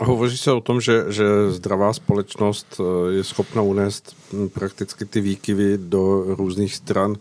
[0.01, 4.17] Hovoří se o tom, že, že zdravá společnost eh, je schopna unést
[4.53, 7.17] prakticky ty výkyvy do různých stran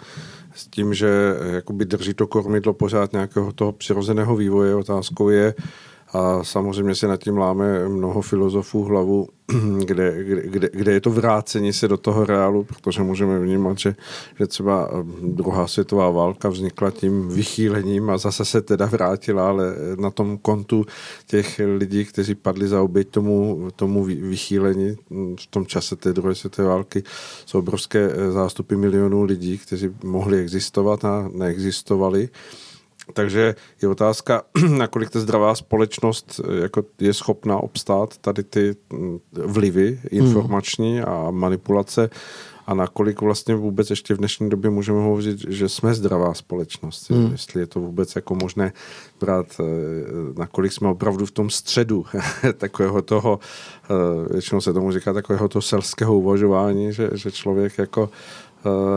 [0.56, 4.76] s tím, že eh, jakoby drží to kormidlo pořád nějakého toho přirozeného vývoje.
[4.76, 5.54] Otázkou je,
[6.14, 9.28] a samozřejmě se nad tím láme mnoho filozofů hlavu,
[9.86, 13.96] kde, kde, kde je to vrácení se do toho reálu, protože můžeme vnímat, že,
[14.40, 19.76] že třeba eh, druhá světová válka vznikla tím vychýlením a zase se teda vrátila, ale
[20.00, 20.86] na tom kontu
[21.28, 24.96] těch lidí, kteří padli za oběť tomu, tomu vychýlení
[25.40, 27.04] v tom čase té druhé světové války,
[27.46, 32.30] jsou obrovské eh, zástupy milionů lidí, kteří mohli existovat a neexistovali.
[33.14, 39.20] Takže je otázka, nakolik ta zdravá společnost eh, jako je schopná obstát tady ty mm,
[39.32, 41.10] vlivy informační hmm.
[41.10, 42.10] a manipulace
[42.68, 47.10] a nakolik vlastně vůbec ještě v dnešní době můžeme hovořit, že jsme zdravá společnost.
[47.10, 47.32] Hmm.
[47.32, 48.74] Jestli je to vůbec jako možné
[49.20, 49.64] brát, eh,
[50.38, 52.06] nakolik jsme opravdu v tom středu
[52.58, 53.40] takového toho,
[53.84, 58.10] eh, většinou se tomu říká takového toho selského uvažování, že, že člověk jako
[58.53, 58.53] Eh,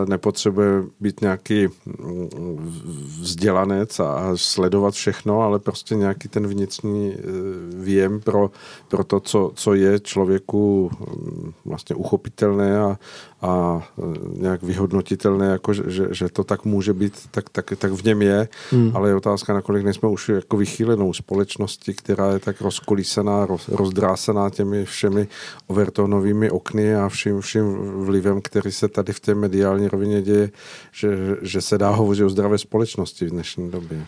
[0.09, 2.73] nepotřebuje být nějaký mm,
[3.21, 7.23] vzdělanec a sledovat všechno, ale prostě nějaký ten vnitřní eh,
[7.77, 8.51] věm pro,
[8.89, 12.99] pro to, co, co je člověku mm, vlastně uchopitelné a,
[13.43, 14.03] a e,
[14.41, 18.23] nějak vyhodnotitelné, jako že, že, že to tak může být, tak, tak, tak v něm
[18.23, 18.93] je, hmm.
[18.95, 24.51] ale je otázka, nakolik nejsme už jako vychýlenou společnosti, která je tak rozkolísená, roz, rozdrásená
[24.51, 25.29] těmi všemi
[25.67, 30.51] overtonovými okny a vším, vším vlivem, který se tady v té mediální rovině děje,
[30.92, 31.09] že,
[31.42, 34.07] že se dá hovořit o zdravé společnosti v dnešní době.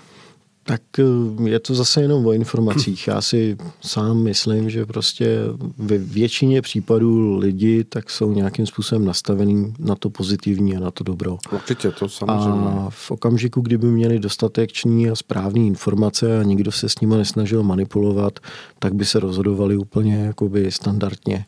[0.69, 3.09] Tak eh, je to zase jenom o informacích.
[3.09, 5.39] Já si sám myslím, že prostě
[5.79, 11.05] ve většině případů lidi tak jsou nějakým způsobem nastavený na to pozitivní a na to
[11.05, 11.39] dobro.
[11.53, 12.69] Určitě, to samozřejmě.
[12.69, 17.63] A v okamžiku, kdyby měli dostatečný a správný informace a nikdo se s nimi nesnažil
[17.63, 18.39] manipulovat,
[18.79, 21.45] tak by se rozhodovali úplně jakoby standardně.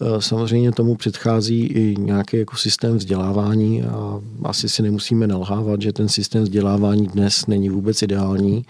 [0.00, 5.92] Eh, samozřejmě tomu předchází i nějaký jako systém vzdělávání a asi si nemusíme nalhávat, že
[5.92, 8.61] ten systém vzdělávání dnes není vůbec ideální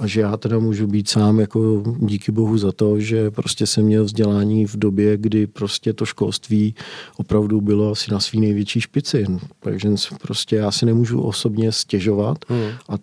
[0.00, 3.84] a že já teda můžu být sám jako díky bohu za to, že prostě jsem
[3.84, 6.74] měl vzdělání v době, kdy prostě to školství
[7.16, 9.26] opravdu bylo asi na svý největší špici.
[9.60, 9.88] Takže
[10.22, 12.68] prostě já si nemůžu osobně stěžovat hmm.
[12.88, 12.94] a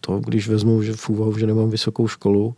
[0.00, 2.54] to, když vezmu že v úvahu, že nemám vysokou školu,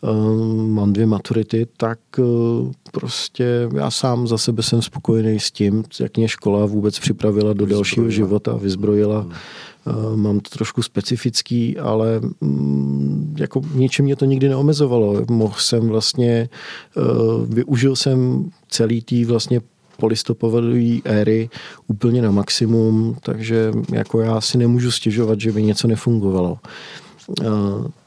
[0.00, 5.84] um, mám dvě maturity, tak uh, prostě já sám za sebe jsem spokojený s tím,
[6.00, 7.76] jak mě škola vůbec připravila do vyzbrojila.
[7.76, 9.20] dalšího života, vyzbrojila.
[9.20, 9.71] Hmm Eh,
[10.16, 15.24] mám to trošku specifický, ale mm, jako ničem mě to nikdy neomezovalo.
[15.30, 16.48] Mohl jsem vlastně,
[16.96, 17.00] eh,
[17.46, 19.60] využil jsem celý tý vlastně
[19.96, 21.50] polistopadové éry
[21.86, 26.58] úplně na maximum, takže jako já si nemůžu stěžovat, že by něco nefungovalo.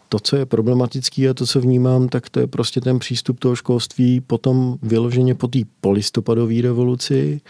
[0.06, 3.39] Eh, to, co je problematický a to, co vnímám, tak to je prostě ten přístup
[3.39, 7.41] toho školství potom vyloženě po té polistopadové revoluci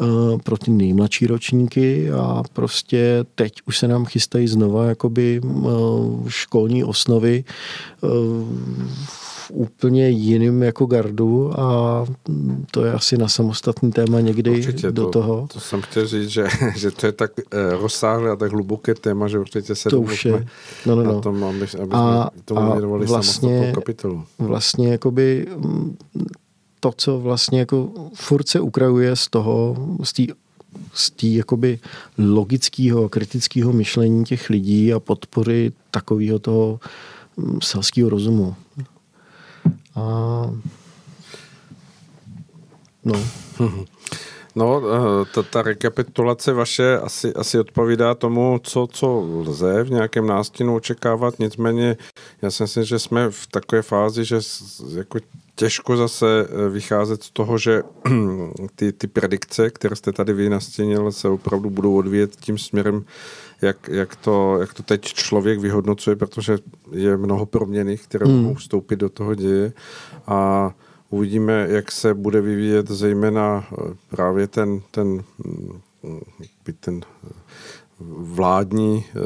[0.00, 6.28] uh, pro ty nejmladší ročníky a prostě teď už se nám chystají znova jakoby uh,
[6.28, 7.44] školní osnovy
[8.00, 8.10] uh,
[9.52, 12.04] úplně jiným jako gardu a
[12.70, 15.48] to je asi na samostatný téma někdy určitě do to, toho.
[15.52, 19.28] To jsem chtěl říct, že, že to je tak eh, rozsáhlé a tak hluboké téma,
[19.28, 20.46] že určitě se to už je.
[20.86, 21.14] No, no, no.
[21.14, 21.98] na tom, aby, aby a,
[22.44, 24.24] tomu věnovali vlastně, kapitolu.
[24.38, 25.46] Vlastně jakoby
[26.80, 30.22] to, co vlastně jako furt se ukrajuje z toho, z té
[30.92, 31.78] z té jakoby
[32.18, 36.80] logického, kritického myšlení těch lidí a podpory takového toho
[37.36, 38.54] mm, selského rozumu.
[39.94, 40.02] A
[43.04, 43.14] no.
[44.58, 50.26] No, eh, ta, ta rekapitulace vaše asi, asi odpovídá tomu, co, co lze v nějakém
[50.26, 51.96] nástinu očekávat, nicméně
[52.42, 54.40] já si myslím, že jsme v takové fázi, že
[54.96, 55.18] jako
[55.54, 57.82] těžko zase eh, vycházet z toho, že
[58.76, 63.04] ty, ty predikce, které jste tady vy nastínil, se opravdu budou odvíjet tím směrem,
[63.62, 66.58] jak, jak, to, jak to teď člověk vyhodnocuje, protože
[66.92, 68.42] je mnoho proměných, které hmm.
[68.42, 69.72] mohou vstoupit do toho děje
[70.26, 70.70] a
[71.10, 75.80] uvidíme, jak se bude vyvíjet zejména eh, právě ten, ten, mm,
[76.80, 77.28] ten eh,
[78.18, 79.20] vládní eh,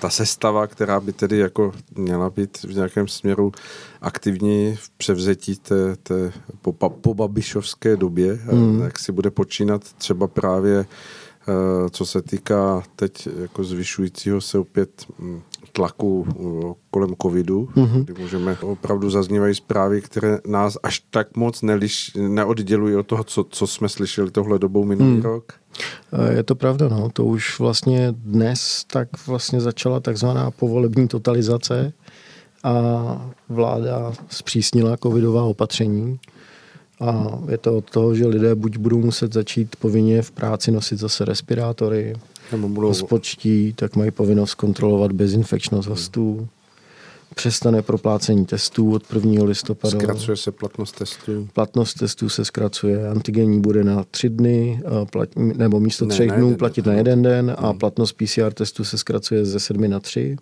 [0.00, 3.52] ta sestava, která by tedy jako měla být v nějakém směru
[4.00, 8.80] aktivní v převzetí té, té po, po babišovské době, hmm.
[8.80, 10.86] jak si bude počínat třeba právě
[11.90, 15.40] co se týká teď jako zvyšujícího se opět hm,
[15.76, 18.04] tlaku eh, kolem covidu, mm-hmm.
[18.04, 23.44] kdy můžeme, opravdu zaznívají zprávy, které nás až tak moc neliš, neoddělují od toho, co,
[23.44, 25.22] co jsme slyšeli tohle dobou minulý mm.
[25.22, 25.52] rok.
[26.12, 27.08] Eh, je to pravda, no.
[27.12, 31.92] To už vlastně dnes tak vlastně začala takzvaná povolební totalizace
[32.64, 32.72] a
[33.48, 36.18] vláda zpřísnila covidová opatření.
[37.00, 40.98] A je to od toho, že lidé buď budou muset začít povinně v práci nosit
[40.98, 42.14] zase respirátory,
[42.52, 42.94] nebo budou...
[42.94, 46.48] spočtí, tak mají povinnost kontrolovat bezinfekčnost hostů.
[47.34, 49.44] Přestane proplácení testů od 1.
[49.44, 50.00] listopadu.
[50.00, 51.48] Zkracuje se platnost testů.
[51.52, 53.08] Platnost testů se zkracuje.
[53.08, 54.80] Antigenní bude na tři dny,
[55.12, 56.92] plat, nebo místo ne, třech dnů platit den.
[56.94, 57.78] na jeden den a hmm.
[57.78, 60.36] platnost PCR testů se zkracuje ze sedmi na tři.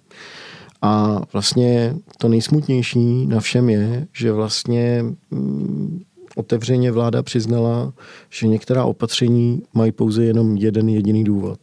[0.82, 6.02] A vlastně to nejsmutnější na všem je, že vlastně mm,
[6.36, 7.92] otevřeně vláda přiznala,
[8.30, 11.58] že některá opatření mají pouze jenom jeden jediný důvod.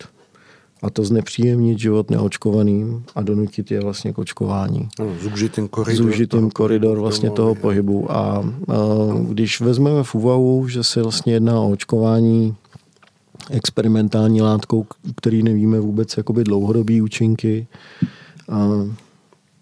[0.81, 4.89] A to znepříjemnit život neočkovaným a donutit je vlastně k očkování.
[4.99, 6.05] Ano, zúžit ten koridor.
[6.05, 8.11] Zúžit ten koridor vlastně toho pohybu.
[8.11, 8.43] A,
[9.27, 12.55] když vezmeme v úvahu, že se vlastně jedná o očkování
[13.49, 17.67] experimentální látkou, který nevíme vůbec jakoby dlouhodobý účinky,
[18.49, 18.69] a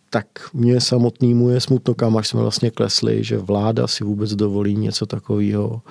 [0.10, 4.76] tak mě samotnému je smutno, kam až jsme vlastně klesli, že vláda si vůbec dovolí
[4.76, 5.82] něco takového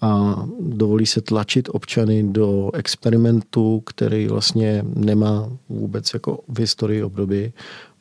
[0.00, 7.52] a dovolí se tlačit občany do experimentu, který vlastně nemá vůbec jako v historii období.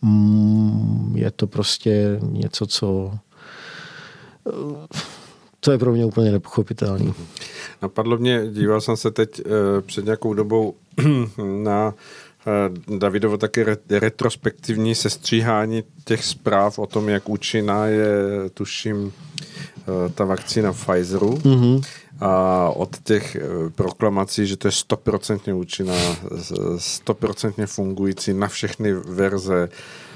[0.01, 3.11] Mm, je to prostě něco, co
[5.59, 7.13] to je pro mě úplně nepochopitelný.
[7.81, 10.75] Napadlo mě, díval jsem se teď eh, před nějakou dobou
[11.63, 11.93] na
[12.47, 18.07] eh, Davidovo taky retrospektivní sestříhání těch zpráv o tom, jak účinná je,
[18.53, 19.13] tuším,
[20.15, 21.29] ta vakcína Pfizeru.
[21.29, 21.83] Mm-hmm.
[22.19, 23.37] A od těch
[23.75, 25.95] proklamací, že to je stoprocentně účinná,
[26.77, 29.69] stoprocentně fungující na všechny verze,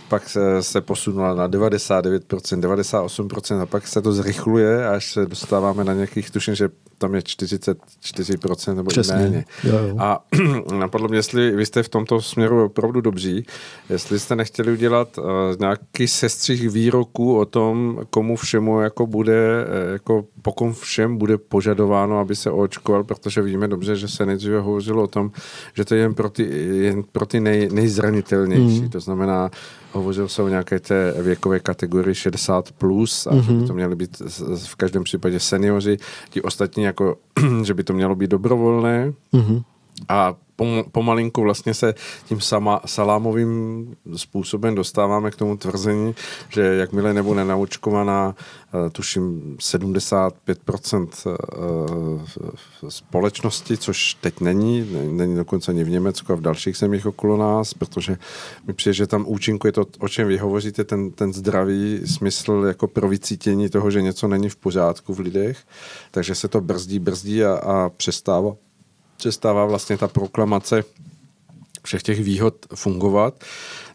[0.10, 2.20] pak se, se posunula na 99%,
[2.60, 6.70] 98% a pak se to zrychluje, až se dostáváme na nějakých, tuším, že
[7.02, 9.16] tam je 44% nebo Přesně.
[9.16, 9.46] méně.
[9.64, 9.96] Jo, jo.
[10.00, 10.26] A
[10.80, 13.46] napadlo mě, jestli vy jste v tomto směru opravdu dobří,
[13.90, 15.26] jestli jste nechtěli udělat uh,
[15.60, 21.38] nějaký sestřih výroků o tom, komu všemu jako bude, uh, jako po kom všem bude
[21.38, 25.32] požadováno, aby se očkoval, protože víme dobře, že se nejdříve hovořilo o tom,
[25.74, 26.44] že to je jen pro ty,
[26.84, 28.90] jen pro ty nej, nejzranitelnější, mm.
[28.90, 29.52] to znamená
[29.94, 33.42] Hovořil se o nějaké té věkové kategorii 60 plus a mm-hmm.
[33.42, 34.22] že by to měly být
[34.66, 35.98] v každém případě seniori,
[36.30, 37.18] ti ostatní jako,
[37.64, 39.14] že by to mělo být dobrovolné.
[39.34, 39.64] Mm-hmm.
[40.10, 40.36] A
[40.92, 41.94] pomalinku vlastně se
[42.26, 46.16] tím sama, salámovým způsobem dostáváme k tomu tvrzení,
[46.50, 55.84] že jakmile nebude naučkovaná, eh, tuším 75% eh, společnosti, což teď není, není dokonce ani
[55.84, 58.18] v Německu a v dalších zemích okolo nás, protože
[58.68, 62.88] mi přijde, že tam účinkuje to, o čem vy hovoříte, ten, ten zdravý smysl jako
[62.88, 65.58] pro vycítění toho, že něco není v pořádku v lidech,
[66.12, 68.56] takže se to brzdí, brzdí a, a přestává
[69.22, 70.84] přestává vlastně ta proklamace
[71.84, 73.34] všech těch výhod fungovat,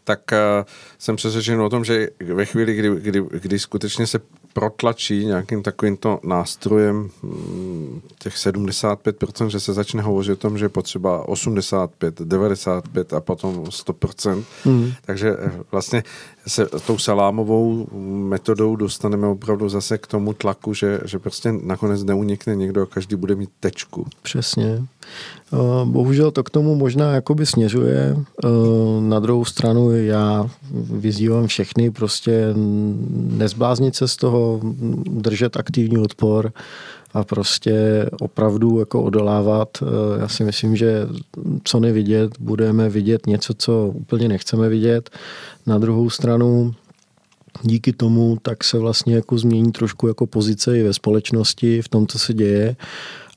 [0.03, 0.65] tak uh,
[0.97, 4.19] jsem přesvědčen o tom, že ve chvíli, kdy, kdy, kdy skutečně se
[4.53, 10.69] protlačí nějakým takovýmto nástrojem mm, těch 75%, že se začne hovořit o tom, že je
[10.69, 14.43] potřeba 85, 95 a potom 100%.
[14.65, 14.91] Mm.
[15.05, 16.03] Takže eh, vlastně
[16.47, 17.87] se tou salámovou
[18.29, 23.15] metodou dostaneme opravdu zase k tomu tlaku, že, že prostě nakonec neunikne někdo a každý
[23.15, 24.07] bude mít tečku.
[24.21, 24.87] Přesně.
[25.53, 28.17] Eh, bohužel to k tomu možná jakoby směřuje.
[28.17, 28.47] Eh,
[29.01, 30.49] na druhou stranu já
[30.91, 32.53] vyzývám všechny prostě
[33.37, 34.59] nezbláznit se z toho,
[35.05, 36.51] držet aktivní odpor
[37.13, 39.69] a prostě opravdu jako odolávat.
[39.81, 39.85] Eh,
[40.21, 41.07] já si myslím, že
[41.63, 45.09] co nevidět, budeme vidět něco, co úplně nechceme vidět.
[45.65, 46.73] Na druhou stranu
[47.61, 52.07] díky tomu tak se vlastně jako změní trošku jako pozice i ve společnosti v tom,
[52.07, 52.75] co se děje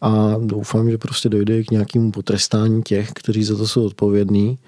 [0.01, 4.59] a doufám, že prostě dojde k nějakému potrestání těch, kteří za to jsou odpovědní.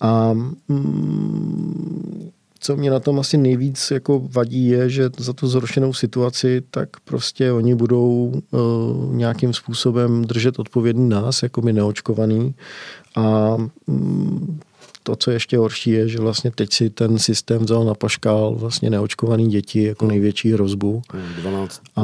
[0.00, 0.32] A
[0.68, 6.62] mm, co mě na tom asi nejvíc jako vadí je, že za tu zhoršenou situaci
[6.70, 12.54] tak prostě oni budou uh, nějakým způsobem držet odpovědný nás, jako my neočkovaný
[13.16, 13.56] a
[13.86, 14.60] um,
[15.02, 18.90] to, co ještě horší, je, že vlastně teď si ten systém vzal na paškál vlastně
[18.90, 21.02] neočkovaný děti jako největší hrozbu.
[21.40, 22.02] 12 a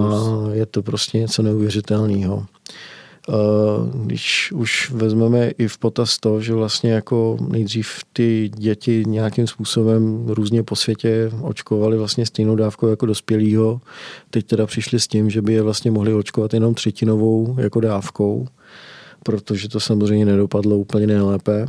[0.53, 2.47] je to prostě něco neuvěřitelného.
[3.31, 9.47] Eh, když už vezmeme i v potaz to, že vlastně jako nejdřív ty děti nějakým
[9.47, 13.81] způsobem různě po světě očkovali vlastně stejnou dávkou jako dospělýho,
[14.31, 18.47] teď teda přišli s tím, že by je vlastně mohli očkovat jenom třetinovou jako dávkou,
[19.23, 21.67] protože to samozřejmě nedopadlo úplně nejlépe.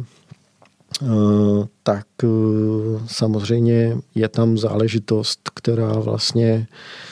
[1.02, 7.11] Uh, tak uh, samozřejmě je tam záležitost, která vlastně Eh,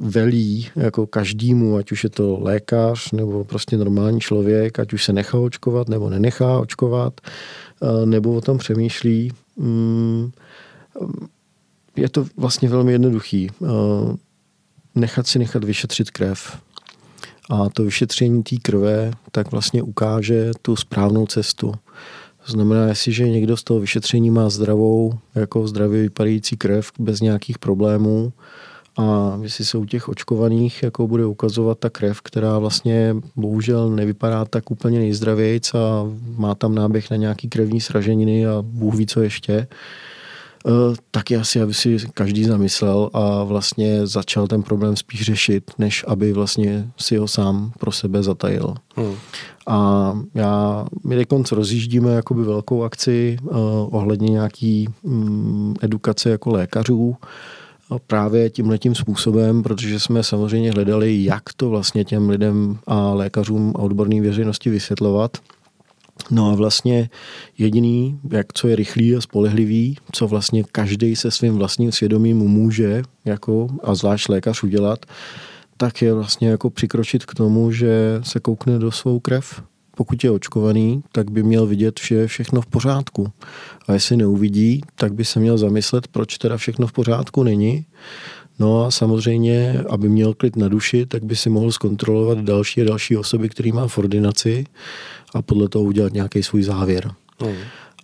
[0.00, 5.12] velí jako každému, ať už je to lékař nebo prostě normální člověk, ať už se
[5.12, 7.20] nechá očkovat nebo nenechá očkovat,
[7.82, 9.32] eh, nebo o tom přemýšlí.
[9.56, 10.30] Mm,
[11.96, 13.50] je to vlastně velmi jednoduchý.
[13.50, 13.66] Eh,
[14.94, 16.58] nechat si nechat vyšetřit krev.
[17.50, 21.72] A to vyšetření té krve tak vlastně ukáže tu správnou cestu.
[22.46, 27.58] To znamená, jestliže někdo z toho vyšetření má zdravou, jako zdravě vypadající krev bez nějakých
[27.58, 28.32] problémů,
[28.98, 34.44] a jestli se u těch očkovaných jako bude ukazovat ta krev, která vlastně bohužel nevypadá
[34.44, 39.20] tak úplně nejzdravějc a má tam náběh na nějaký krevní sraženiny a Bůh ví co
[39.20, 40.70] ještě, eh,
[41.10, 46.04] tak je asi, aby si každý zamyslel a vlastně začal ten problém spíš řešit, než
[46.08, 48.74] aby vlastně si ho sám pro sebe zatajil.
[48.96, 49.14] Hmm.
[49.66, 53.56] A já, my dokonce rozjíždíme jakoby velkou akci uh,
[53.90, 57.16] ohledně nějaký um, edukace jako lékařů,
[58.06, 63.78] právě tímhletím způsobem, protože jsme samozřejmě hledali, jak to vlastně těm lidem a lékařům a
[63.78, 65.38] odborné veřejnosti vysvětlovat.
[66.30, 67.10] No a vlastně
[67.58, 73.02] jediný, jak co je rychlý a spolehlivý, co vlastně každý se svým vlastním svědomím může,
[73.24, 75.06] jako, a zvlášť lékař udělat,
[75.76, 79.62] tak je vlastně jako přikročit k tomu, že se koukne do svou krev
[79.98, 83.32] pokud je očkovaný, tak by měl vidět, že je všechno v pořádku.
[83.88, 87.86] A jestli neuvidí, tak by se měl zamyslet, proč teda všechno v pořádku není.
[88.58, 92.84] No a samozřejmě, aby měl klid na duši, tak by si mohl zkontrolovat další a
[92.84, 94.66] další osoby, který má v ordinaci
[95.34, 97.10] a podle toho udělat nějaký svůj závěr.
[97.40, 97.54] Hmm.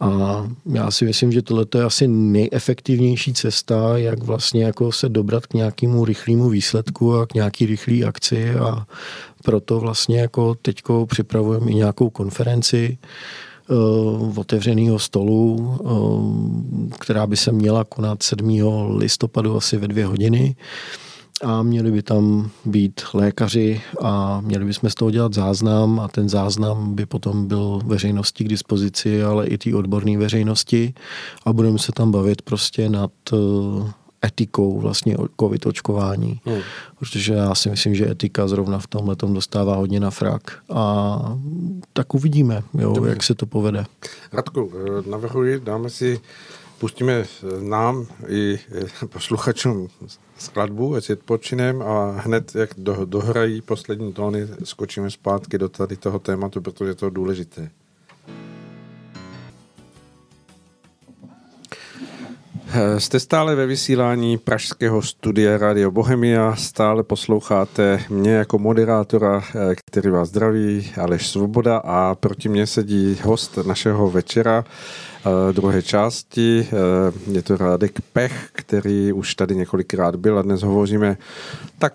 [0.00, 0.42] A
[0.72, 5.54] já si myslím, že tohle je asi nejefektivnější cesta, jak vlastně jako se dobrat k
[5.54, 8.86] nějakému rychlému výsledku a k nějaký rychlé akci a
[9.44, 12.98] proto vlastně jako teďko připravujeme i nějakou konferenci
[13.68, 18.60] uh, otevřeného stolu, uh, která by se měla konat 7.
[18.96, 20.56] listopadu asi ve dvě hodiny
[21.42, 26.28] a měli by tam být lékaři a měli bychom z toho dělat záznam a ten
[26.28, 30.94] záznam by potom byl veřejnosti k dispozici, ale i té odborné veřejnosti
[31.44, 33.36] a budeme se tam bavit prostě nad eh,
[34.24, 36.40] etikou vlastně covid očkování.
[36.44, 36.60] Hmm.
[36.98, 40.58] Protože já si myslím, že etika zrovna v tomhle dostává hodně na frak.
[40.70, 41.18] A
[41.92, 43.86] tak uvidíme, jo, jak se to povede.
[44.32, 46.20] Radku, eh, navrhuji, dáme si
[46.84, 47.24] pustíme
[47.60, 48.58] nám i
[49.08, 49.88] posluchačům
[50.38, 55.96] skladbu, ať si odpočinem a hned, jak do, dohrají poslední tóny, skočíme zpátky do tady
[55.96, 57.70] toho tématu, protože je to důležité.
[62.98, 69.42] Jste stále ve vysílání pražského studia Radio Bohemia, stále posloucháte mě jako moderátora,
[69.86, 74.64] který vás zdraví, Aleš Svoboda a proti mně sedí host našeho večera,
[75.52, 76.68] druhé části.
[76.72, 81.16] Eh, je to Radek Pech, který už tady několikrát byl a dnes hovoříme
[81.78, 81.94] tak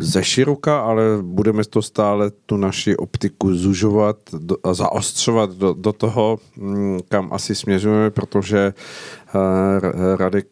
[0.00, 4.16] ze široka, ale budeme to stále tu naši optiku zužovat
[4.64, 10.46] a zaostřovat do, do toho, mm, kam asi směřujeme, protože eh, Radek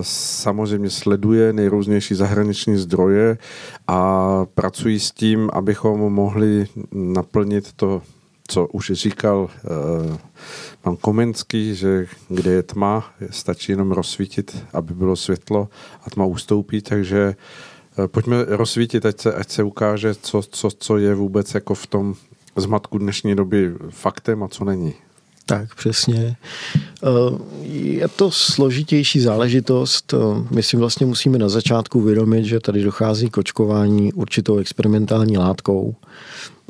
[0.00, 3.38] samozřejmě sleduje nejrůznější zahraniční zdroje
[3.86, 8.02] a pracují s tím, abychom mohli naplnit to,
[8.48, 9.50] co už říkal
[10.86, 15.68] pan Komenský, že kde je tma, stačí jenom rozsvítit, aby bylo světlo
[16.04, 17.34] a tma ustoupí, takže
[17.98, 21.86] eh, pojďme rozsvítit, ať se, ať se ukáže, co, co, co je vůbec jako v
[21.86, 22.14] tom
[22.56, 24.94] zmatku dnešní doby faktem a co není.
[25.46, 26.36] Tak, přesně.
[26.76, 27.08] Eh,
[27.62, 30.14] je to složitější záležitost.
[30.50, 35.94] My si vlastně musíme na začátku uvědomit, že tady dochází k očkování určitou experimentální látkou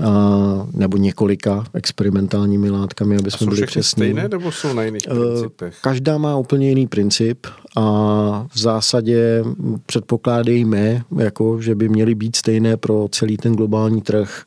[0.05, 3.90] a, nebo několika experimentálními látkami, aby jsme byli přesní.
[3.90, 5.78] stejné nebo jsou na jiných principech?
[5.80, 7.47] Každá má úplně jiný princip
[7.77, 9.45] a v zásadě
[9.87, 14.45] předpokládejme, jako, že by měly být stejné pro celý ten globální trh,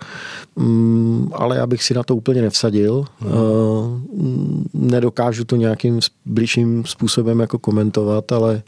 [0.55, 3.05] mm, ale já bych si na to úplně nevsadil.
[3.19, 4.65] Hmm.
[4.73, 8.61] Nedokážu to nějakým bližším způsobem jako komentovat, ale,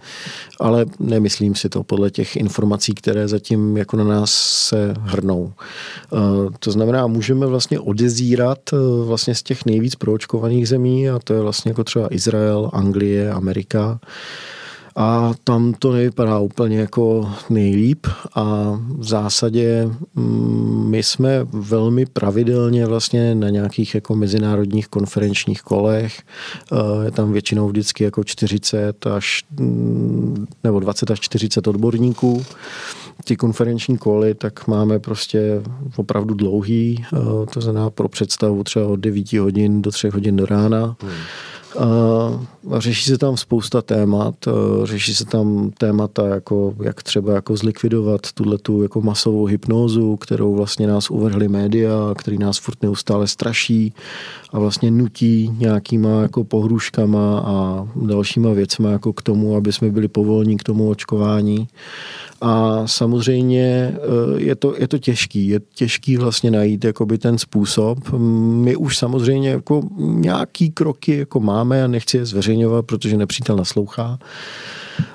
[0.60, 4.32] ale nemyslím si to podle těch informací, které zatím jako na nás
[4.68, 5.54] se hrnou.
[6.60, 11.34] To to znamená, můžeme vlastně odezírat eh, vlastně z těch nejvíc proočkovaných zemí a to
[11.34, 14.00] je vlastně jako třeba Izrael, Anglie, Amerika.
[14.96, 22.86] A tam to nevypadá úplně jako nejlíp a v zásadě mm, my jsme velmi pravidelně
[22.86, 26.22] vlastně na nějakých jako mezinárodních konferenčních kolech.
[26.72, 32.46] Eh, je tam většinou vždycky jako 40 až mm, nebo 20 až 40 odborníků
[33.24, 35.62] ty konferenční koly, tak máme prostě
[35.96, 37.18] opravdu dlouhý, eh,
[37.54, 40.96] to znamená pro představu třeba od 9 hodin do 3 hodin do rána.
[41.02, 41.12] Hmm.
[41.80, 44.36] A řeší se tam spousta témat,
[44.84, 50.56] řeší se tam témata, jako jak třeba jako zlikvidovat tuhle tu jako masovou hypnózu, kterou
[50.56, 53.94] vlastně nás uvrhly média, který nás furt neustále straší
[54.52, 60.08] a vlastně nutí nějakýma jako pohruškama a dalšíma věcma jako k tomu, aby jsme byli
[60.08, 61.68] povolní k tomu očkování.
[62.42, 65.48] A samozřejmě eh, je to, je to těžký.
[65.48, 68.00] Je těžký vlastně najít jakoby ten způsob.
[68.64, 74.20] My už samozřejmě jako nějaký kroky jako máme a nechci je zveřejňovat, protože nepřítel naslouchá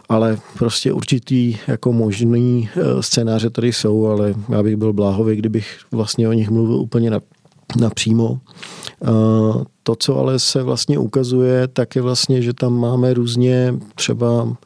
[0.09, 5.78] ale prostě určitý jako možný eh, scénáře tady jsou, ale já bych byl bláhový, kdybych
[5.93, 7.11] vlastně o nich mluvil úplně
[7.81, 8.41] napřímo.
[9.87, 14.57] To, co ale se vlastně ukazuje, tak je vlastně, že tam máme různě třeba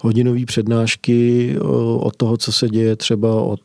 [0.00, 1.56] hodinové přednášky
[1.98, 3.60] od toho, co se děje třeba od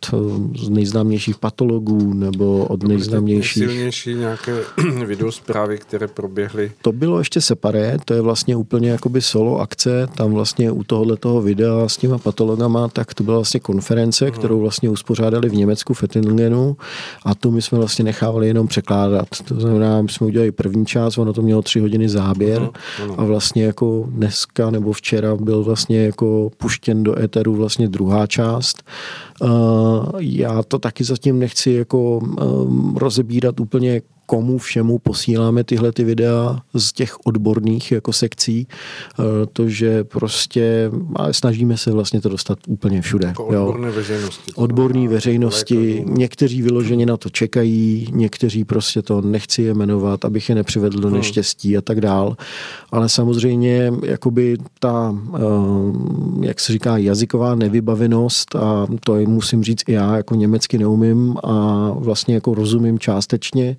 [0.69, 3.63] nejznámějších patologů nebo od nejznámějších...
[3.63, 4.55] Nejsilnější nějaké
[5.05, 6.71] videosprávy, které proběhly?
[6.81, 11.17] To bylo ještě separé, to je vlastně úplně jakoby solo akce, tam vlastně u tohohle
[11.17, 14.33] toho videa s těma patologama, tak to byla vlastně konference, hmm.
[14.33, 16.77] kterou vlastně uspořádali v Německu v Ettingenu
[17.25, 19.27] a tu my jsme vlastně nechávali jenom překládat.
[19.47, 22.71] To znamená, my jsme udělali první část část, ono to mělo tři hodiny záběr uh-huh,
[23.07, 23.15] uh-huh.
[23.17, 28.83] a vlastně jako dneska nebo včera byl vlastně jako puštěn do éteru vlastně druhá část
[30.19, 32.21] Já to taky zatím nechci jako
[32.95, 39.23] rozebírat úplně komu všemu posíláme tyhle ty videa z těch odborných jako sekcí, eh,
[39.53, 40.91] to, že prostě
[41.31, 43.27] snažíme se vlastně to dostat úplně všude.
[43.27, 43.93] Jako odborné jo.
[43.93, 44.53] veřejnosti.
[44.55, 46.13] Odborní veřejnosti, lékařů.
[46.17, 51.07] někteří vyloženě na to čekají, někteří prostě to nechci je jmenovat, abych je nepřivedl do
[51.07, 51.17] hmm.
[51.17, 52.37] neštěstí a tak dál.
[52.91, 55.39] Ale samozřejmě jakoby ta, eh,
[56.41, 61.37] jak se říká, jazyková nevybavenost a to je, musím říct i já, jako německy neumím
[61.43, 63.77] a vlastně jako rozumím částečně,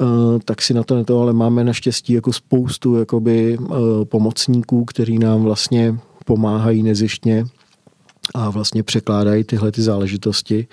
[0.00, 3.74] Eh, tak si na to neto, ale máme naštěstí jako spoustu jakoby eh,
[4.04, 7.44] pomocníků, který nám vlastně pomáhají nezištně
[8.34, 10.66] a vlastně překládají tyhle ty záležitosti.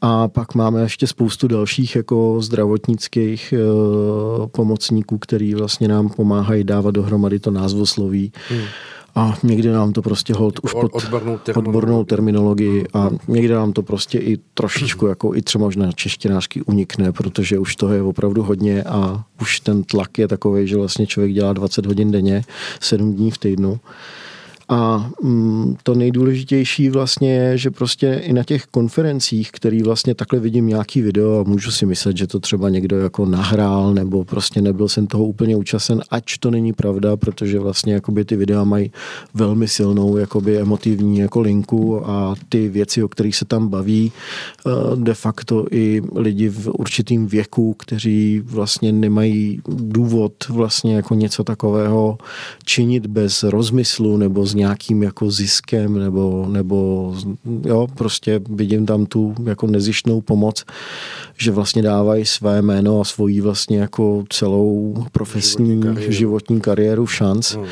[0.00, 3.58] A pak máme ještě spoustu dalších jako zdravotnických e,
[4.46, 8.32] pomocníků, který vlastně nám pomáhají dávat dohromady to názvosloví.
[8.48, 8.64] Hmm
[9.16, 11.68] a někdy nám to prostě hold už pod odbornou terminologii.
[11.68, 17.12] odbornou terminologii a někdy nám to prostě i trošičku jako i třeba možná češtinářky unikne,
[17.12, 21.32] protože už toho je opravdu hodně a už ten tlak je takový, že vlastně člověk
[21.32, 22.42] dělá 20 hodin denně,
[22.80, 23.80] 7 dní v týdnu.
[24.68, 30.40] A mm, to nejdůležitější vlastně je, že prostě i na těch konferencích, který vlastně takhle
[30.40, 34.60] vidím nějaký video a můžu si myslet, že to třeba někdo jako nahrál nebo prostě
[34.60, 38.92] nebyl jsem toho úplně účasten, ač to není pravda, protože vlastně jakoby ty videa mají
[39.34, 44.12] velmi silnou jakoby emotivní jako linku a ty věci, o kterých se tam baví,
[44.66, 51.44] eh, de facto i lidi v určitým věku, kteří vlastně nemají důvod vlastně jako něco
[51.44, 52.18] takového
[52.64, 57.14] činit bez rozmyslu nebo z nějakým jako ziskem nebo, nebo
[57.64, 60.64] jo, prostě vidím tam tu jako nezištnou pomoc,
[61.38, 67.06] že vlastně dávají své jméno a svoji vlastně jako celou profesní životní kariéru, životní kariéru
[67.06, 67.54] šanc.
[67.54, 67.64] Hmm.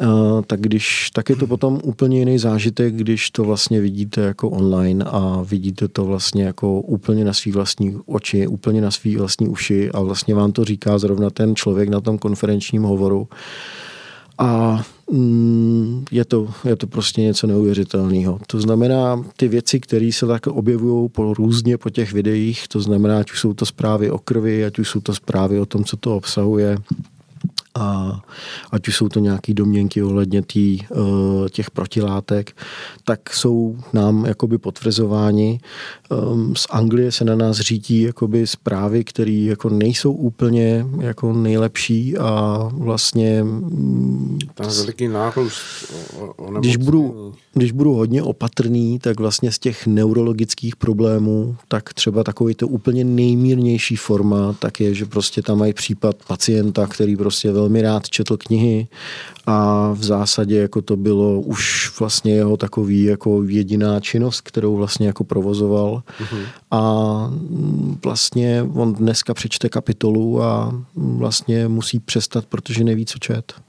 [0.00, 4.50] Uh, tak když, tak je to potom úplně jiný zážitek, když to vlastně vidíte jako
[4.50, 9.48] online a vidíte to vlastně jako úplně na svý vlastní oči, úplně na svý vlastní
[9.48, 13.28] uši a vlastně vám to říká zrovna ten člověk na tom konferenčním hovoru.
[14.38, 18.40] A mm, je to, je to prostě něco neuvěřitelného.
[18.46, 23.18] To znamená, ty věci, které se tak objevují po, různě po těch videích, to znamená,
[23.18, 25.96] ať už jsou to zprávy o krvi, ať už jsou to zprávy o tom, co
[25.96, 26.78] to obsahuje,
[27.76, 28.20] a
[28.70, 32.56] ať už jsou to nějaké domněnky ohledně tý, uh, těch protilátek,
[33.04, 35.60] tak jsou nám jakoby potvrzováni.
[36.10, 42.18] Um, z Anglie se na nás řídí jakoby zprávy, které jako nejsou úplně jako nejlepší
[42.18, 43.44] a vlastně...
[43.44, 45.92] Mm, Tam veliký nárůst
[46.58, 52.54] když budu, když budu hodně opatrný, tak vlastně z těch neurologických problémů, tak třeba takový
[52.54, 57.65] to úplně nejmírnější forma, tak je, že prostě tam mají případ pacienta, který prostě velmi
[57.74, 58.88] rád četl knihy
[59.46, 65.06] a v zásadě jako to bylo už vlastně jeho takový jako jediná činnost, kterou vlastně
[65.06, 66.44] jako provozoval mm-hmm.
[66.70, 66.80] a
[68.04, 73.65] vlastně on dneska přečte kapitolu a vlastně musí přestat, protože neví, co čet.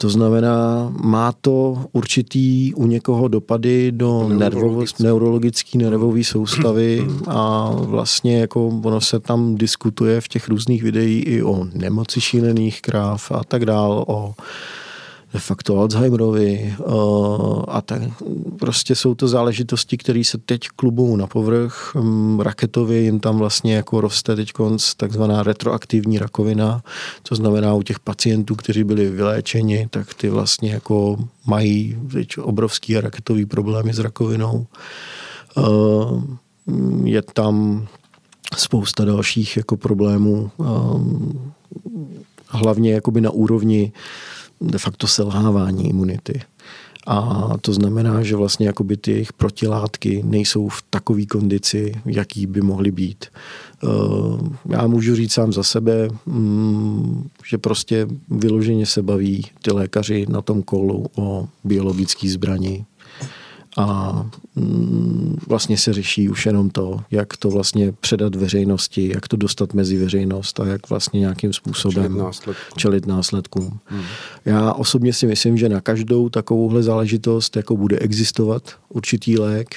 [0.00, 8.40] To znamená, má to určitý u někoho dopady do neurologické neurologické nervové soustavy a vlastně
[8.40, 13.44] jako ono se tam diskutuje v těch různých videích i o nemoci šílených kráv a
[13.44, 14.34] tak dál, o
[15.32, 18.02] de facto Alzheimerovi uh, a tak.
[18.58, 21.92] Prostě jsou to záležitosti, které se teď klubou na povrch.
[21.96, 24.52] Um, raketově jim tam vlastně jako roste teď
[24.96, 26.82] takzvaná retroaktivní rakovina,
[27.22, 31.16] to znamená u těch pacientů, kteří byli vyléčeni, tak ty vlastně jako
[31.46, 34.66] mají teď obrovský raketový problémy s rakovinou.
[35.56, 36.22] Uh,
[37.04, 37.86] je tam
[38.56, 41.52] spousta dalších jako problémů, um,
[42.48, 43.92] hlavně jakoby na úrovni
[44.60, 46.40] de facto selhávání imunity.
[47.06, 52.60] A to znamená, že vlastně jakoby ty jejich protilátky nejsou v takové kondici, jaký by
[52.60, 53.24] mohly být.
[53.84, 53.86] Eh,
[54.68, 60.42] já můžu říct sám za sebe, mm, že prostě vyloženě se baví ty lékaři na
[60.42, 62.84] tom kolu o biologické zbraní
[63.76, 64.12] a
[64.54, 69.74] mm, vlastně se řeší už jenom to, jak to vlastně předat veřejnosti, jak to dostat
[69.74, 72.76] mezi veřejnost a jak vlastně nějakým způsobem čelit, následkům.
[72.76, 73.78] čelit následkům.
[73.84, 74.02] Hmm.
[74.44, 79.76] Já osobně si myslím, že na každou takovouhle záležitost jako bude existovat určitý lék,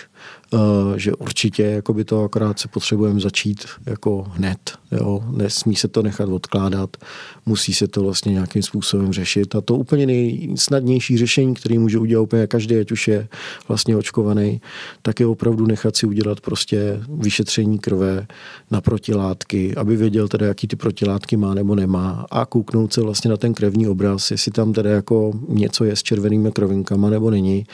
[0.95, 4.58] že určitě jako by to akorát se potřebujeme začít jako hned.
[4.91, 5.24] Jo?
[5.32, 6.97] Nesmí se to nechat odkládat,
[7.45, 9.56] musí se to vlastně nějakým způsobem řešit.
[9.56, 13.28] A to úplně nejsnadnější řešení, který může udělat úplně každý, ať už je
[13.68, 14.62] vlastně očkovaný,
[15.01, 18.28] tak je opravdu nechat si udělat prostě vyšetření krve
[18.72, 23.30] na protilátky, aby věděl teda, jaký ty protilátky má nebo nemá a kouknout se vlastně
[23.30, 27.66] na ten krevní obraz, jestli tam teda jako něco je s červenými krovinkama nebo není,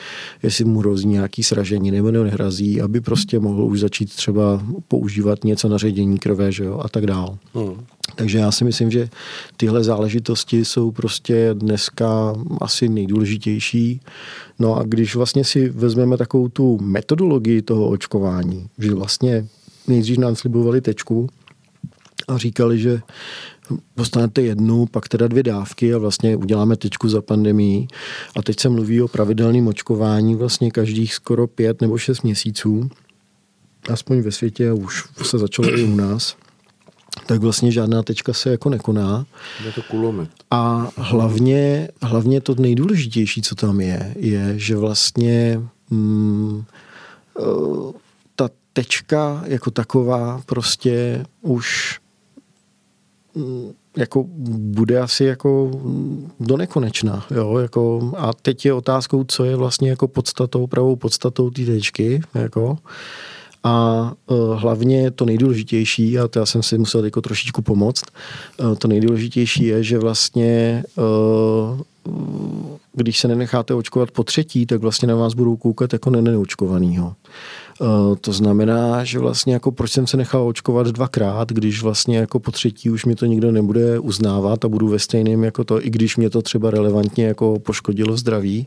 [0.42, 5.68] jestli mu hrozí nějaký sražení nebo nehrazí, aby prostě mohl už začít třeba používat něco
[5.68, 7.38] na ředění krve že jo, a tak dál.
[7.54, 7.84] Hmm.
[8.14, 9.08] Takže já si myslím, že
[9.56, 14.00] tyhle záležitosti jsou prostě dneska asi nejdůležitější.
[14.58, 19.46] No a když vlastně si vezmeme takovou tu metodologii toho očkování, že vlastně
[19.88, 21.28] nejdřív nám slibovali tečku
[22.28, 23.00] a říkali, že
[23.96, 27.86] dostanete jednu, pak teda dvě dávky a vlastně uděláme tečku za pandemii.
[28.36, 32.90] A teď se mluví o pravidelném očkování vlastně každých skoro pět nebo šest měsíců.
[33.92, 36.36] Aspoň ve světě už se začalo i u nás
[37.26, 39.26] tak vlastně žádná tečka se jako nekoná.
[39.64, 40.30] Je to kulomet.
[40.50, 45.60] A hlavně, hlavně to nejdůležitější, co tam je, je, že vlastně
[45.90, 46.64] mm,
[47.38, 47.92] eh,
[48.36, 51.99] ta tečka jako taková prostě už
[53.96, 54.24] jako
[54.58, 55.70] bude asi jako
[56.40, 57.26] do nekonečna.
[57.30, 57.58] Jo?
[57.58, 62.22] Jako, a teď je otázkou, co je vlastně jako podstatou, pravou podstatou té tečky.
[62.34, 62.78] Jako.
[63.64, 68.04] A uh, hlavně to nejdůležitější, a to já jsem si musel jako trošičku pomoct,
[68.60, 71.80] uh, to nejdůležitější je, že vlastně uh,
[72.92, 77.14] když se nenecháte očkovat po třetí, tak vlastně na vás budou koukat jako na neočkovanýho.
[78.20, 82.50] To znamená, že vlastně jako proč jsem se nechal očkovat dvakrát, když vlastně jako po
[82.50, 86.16] třetí už mi to nikdo nebude uznávat a budu ve stejném jako to, i když
[86.16, 88.66] mě to třeba relevantně jako poškodilo zdraví.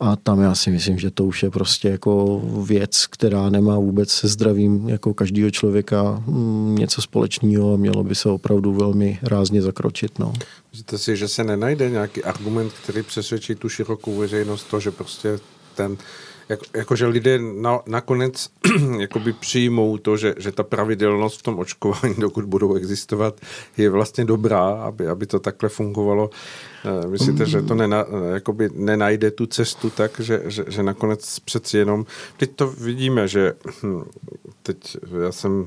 [0.00, 4.10] A tam já si myslím, že to už je prostě jako věc, která nemá vůbec
[4.10, 9.62] se zdravím jako každého člověka mm, něco společného a mělo by se opravdu velmi rázně
[9.62, 10.18] zakročit.
[10.18, 10.32] No.
[10.72, 15.38] Myslíte si, že se nenajde nějaký argument, který přesvědčí tu širokou veřejnost to, že prostě
[15.74, 15.96] ten
[16.48, 18.50] jako, jakože lidé na, nakonec
[18.98, 23.40] jakoby přijmou to, že, že ta pravidelnost v tom očkování, dokud budou existovat,
[23.76, 26.30] je vlastně dobrá, aby, aby to takhle fungovalo.
[26.84, 31.78] Eh, myslíte, že to nena, jakoby nenajde tu cestu tak, že, že, že nakonec přeci
[31.78, 34.04] jenom, teď to vidíme, že hm,
[34.62, 35.66] teď já jsem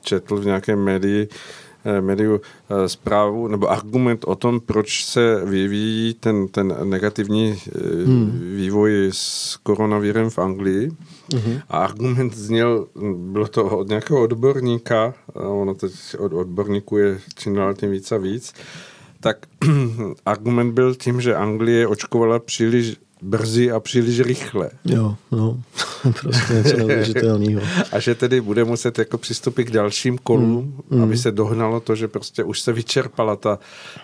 [0.00, 1.69] četl v nějakém médii, Eh,
[2.00, 8.54] médiu eh, zprávu nebo argument o tom, proč se vyvíjí ten, ten negativní eh, hmm.
[8.56, 10.90] vývoj s koronavirem v Anglii.
[11.34, 11.58] Hmm.
[11.68, 17.74] A argument zněl, bylo to od nějakého odborníka, ono teď od odborníků je čím dál
[17.74, 18.54] tím víc a víc,
[19.20, 19.46] tak
[20.26, 24.70] argument byl tím, že Anglie očkovala příliš brzy a příliš rychle.
[24.84, 25.62] Jo, no,
[26.20, 27.60] prostě něco neuvěřitelného.
[27.92, 31.02] a že tedy bude muset jako přistupit k dalším kolům, mm, mm.
[31.02, 33.58] aby se dohnalo to, že prostě už se vyčerpala ta,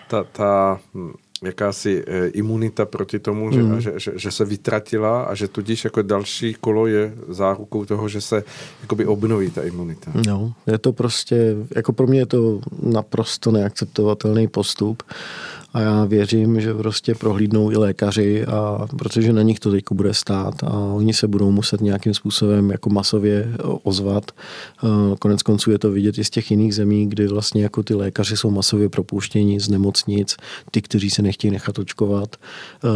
[0.07, 1.11] ta, ta hm,
[1.43, 3.81] jakási e, imunita proti tomu, že, mm.
[3.81, 8.21] že, že, že se vytratila a že tudíž jako další kolo je zárukou toho, že
[8.21, 8.43] se
[8.81, 10.11] jakoby obnoví ta imunita.
[10.27, 15.03] No, je to prostě, jako pro mě je to naprosto neakceptovatelný postup
[15.73, 20.13] a já věřím, že prostě prohlídnou i lékaři, a protože na nich to teď bude
[20.13, 23.53] stát a oni se budou muset nějakým způsobem jako masově
[23.83, 24.31] ozvat.
[25.19, 28.37] Konec konců je to vidět i z těch jiných zemí, kdy vlastně jako ty lékaři
[28.37, 30.35] jsou masově propuštěni z nemocnic,
[30.71, 32.35] ty, kteří se nechtějí nechat očkovat,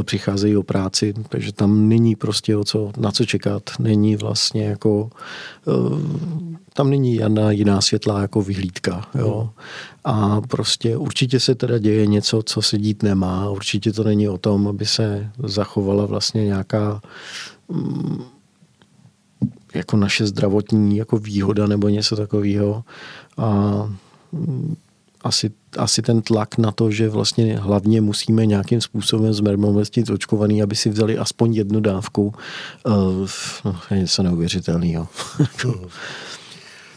[0.04, 5.10] přicházejí o práci, takže tam není prostě o co, na co čekat, není vlastně jako
[6.74, 9.08] tam není žádná jiná světlá jako vyhlídka.
[9.16, 9.50] Jo.
[10.04, 13.50] A prostě určitě se teda děje něco, co se dít nemá.
[13.50, 17.02] Určitě to není o tom, aby se zachovala vlastně nějaká
[17.70, 18.24] mm,
[19.74, 22.84] jako naše zdravotní jako výhoda nebo něco takového.
[23.38, 23.50] A
[24.32, 24.76] mm,
[25.24, 30.76] asi, asi ten tlak na to, že vlastně hlavně musíme nějakým způsobem zmermomestit očkovaný, aby
[30.76, 32.34] si vzali aspoň jednu dávku,
[32.86, 32.94] uh,
[33.66, 35.08] no, je něco neuvěřitelného.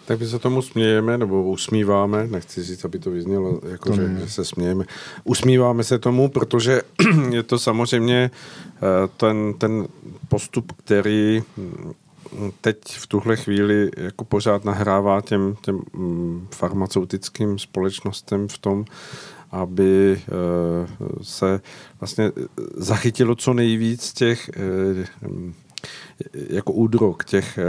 [0.07, 4.17] Tak my se tomu smějeme, nebo usmíváme, nechci říct, aby to vyznělo, jako to že,
[4.21, 4.85] že se smějeme.
[5.25, 6.83] Usmíváme se tomu, protože
[7.31, 8.31] je to samozřejmě
[8.77, 8.81] eh,
[9.17, 9.87] ten, ten
[10.29, 11.93] postup, který hm,
[12.61, 18.85] teď v tuhle chvíli jako pořád nahrává těm, těm hm, farmaceutickým společnostem v tom,
[19.51, 21.61] aby eh, se
[22.01, 22.33] vlastně
[22.77, 25.55] zachytilo co nejvíc těch eh, hm,
[26.51, 27.65] jako údrok těch eh,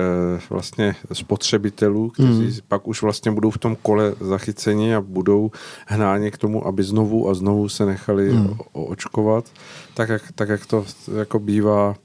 [0.50, 2.54] vlastně spotřebitelů, kteří mm.
[2.68, 5.52] pak už vlastně budou v tom kole zachyceni a budou
[5.88, 8.58] hnáni k tomu, aby znovu a znovu se nechali mm.
[8.74, 9.46] očkovat,
[9.94, 10.86] tak jak, tak jak to
[11.18, 11.96] jako bývá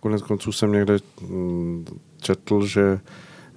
[0.00, 1.84] konec konců jsem někde mm,
[2.20, 3.00] četl, že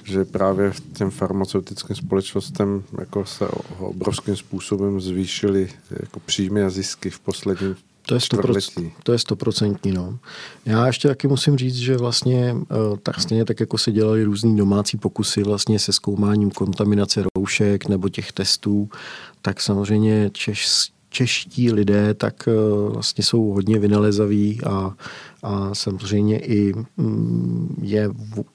[0.04, 3.48] že právě v těm farmaceutickým společnostem jako se
[3.80, 5.70] obrovským způsobem zvýšily
[6.00, 7.76] jako příjmy a zisky v posledním
[8.08, 9.92] to je, 100%, to je stoprocentní.
[9.92, 10.20] No.
[10.66, 14.58] Já ještě taky musím říct, že vlastně eh, tak stejně tak, jako se dělali různý
[14.58, 18.90] domácí pokusy vlastně se zkoumáním kontaminace roušek nebo těch testů,
[19.42, 20.68] tak samozřejmě Češ,
[21.10, 22.52] čeští lidé tak eh,
[22.90, 24.94] vlastně jsou hodně vynalezaví a,
[25.44, 28.10] a samozřejmě i mm, je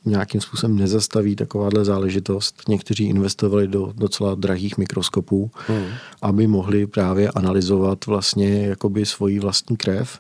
[0.05, 2.63] nějakým způsobem nezastaví takováhle záležitost.
[2.69, 5.87] Někteří investovali do docela drahých mikroskopů, hmm.
[6.23, 10.19] aby mohli právě analyzovat vlastně jakoby svoji vlastní krev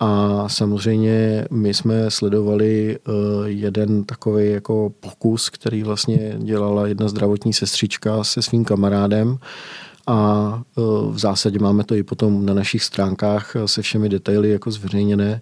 [0.00, 3.14] a samozřejmě my jsme sledovali uh,
[3.46, 9.38] jeden takový jako pokus, který vlastně dělala jedna zdravotní sestřička se svým kamarádem
[10.06, 10.80] a e,
[11.10, 15.40] v zásadě máme to i potom na našich stránkách se všemi detaily jako zveřejněné e,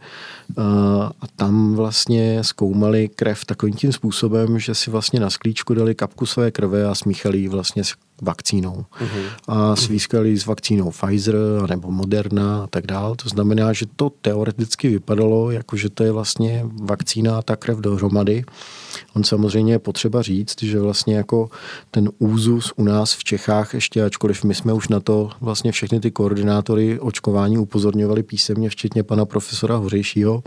[1.21, 6.27] a tam vlastně zkoumali krev takovým tím způsobem, že si vlastně na sklíčku dali kapku
[6.27, 8.85] své krve a smíchali ji vlastně s vakcínou.
[9.01, 9.25] Uh-huh.
[9.49, 11.37] A svýskali s vakcínou Pfizer
[11.69, 13.17] nebo Moderna a tak dále.
[13.17, 17.79] To znamená, že to teoreticky vypadalo, jako že to je vlastně vakcína a ta krev
[17.79, 18.45] dohromady.
[19.15, 21.51] On samozřejmě je potřeba říct, že vlastně jako
[21.91, 26.01] ten úzus u nás v Čechách ještě, ačkoliv my jsme už na to vlastně všechny
[26.01, 30.43] ty koordinátory očkování upozorňovali písemně, včetně pana profesora Hořejšího,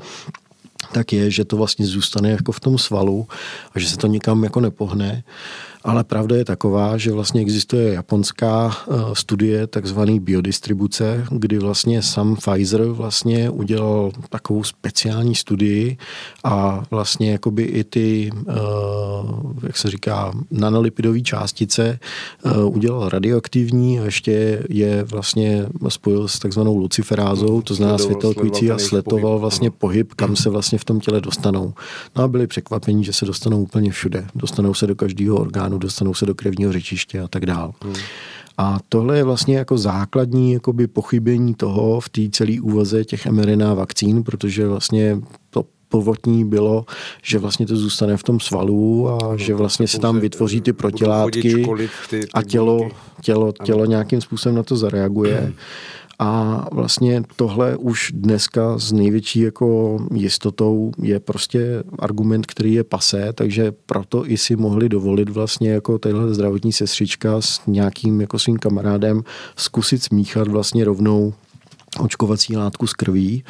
[0.91, 3.27] tak je, že to vlastně zůstane jako v tom svalu
[3.73, 5.23] a že se to nikam jako nepohne.
[5.87, 12.35] Ale pravda je taková, že vlastně existuje japonská eh, studie takzvaný biodistribuce, kdy vlastně sam
[12.35, 15.97] Pfizer vlastně udělal takovou speciální studii
[16.43, 18.53] a vlastně jakoby i ty, eh,
[19.63, 21.99] jak se říká, nanolipidové částice
[22.45, 28.77] eh, udělal radioaktivní a ještě je vlastně spojil s takzvanou luciferázou, to znamená světelkující a
[28.77, 31.73] sletoval vlastně pohyb, kam se vlastně v tom těle dostanou.
[32.15, 34.25] No a byli překvapení, že se dostanou úplně všude.
[34.35, 37.73] Dostanou se do každého orgánu orgánu, dostanou se do krevního řečiště a tak dál.
[37.81, 37.95] Hmm.
[38.57, 43.73] A tohle je vlastně jako základní jakoby pochybení toho v té celé úvaze těch mRNA
[43.73, 46.85] vakcín, protože vlastně to povotní bylo,
[47.23, 50.73] že vlastně to zůstane v tom svalu a no, že vlastně se tam vytvoří ty
[50.73, 51.65] protilátky
[52.33, 52.89] a tělo,
[53.21, 55.53] tělo, tělo nějakým způsobem na to zareaguje.
[56.19, 63.33] A vlastně tohle už dneska s největší jako jistotou je prostě argument, který je pasé,
[63.33, 68.57] takže proto i si mohli dovolit vlastně jako tahle zdravotní sestřička s nějakým jako svým
[68.57, 69.23] kamarádem
[69.55, 71.33] zkusit smíchat vlastně rovnou
[71.99, 73.43] očkovací látku z krví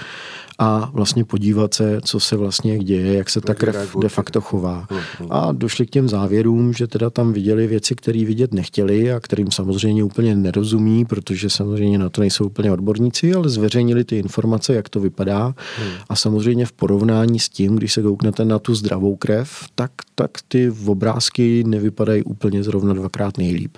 [0.60, 4.88] a vlastně podívat se, co se vlastně děje, jak se ta krev de facto chová.
[4.90, 5.28] Hmm.
[5.30, 9.52] A došli k těm závěrům, že teda tam viděli věci, které vidět nechtěli a kterým
[9.52, 14.90] samozřejmě úplně nerozumí, protože samozřejmě na to nejsou úplně odborníci, ale zveřejnili ty informace, jak
[14.90, 15.46] to vypadá.
[15.78, 15.90] Hmm.
[16.10, 20.32] A samozřejmě v porovnání s tím, když se kouknete na tu zdravou krev, tak, tak
[20.48, 23.78] ty obrázky nevypadají úplně zrovna dvakrát nejlíp.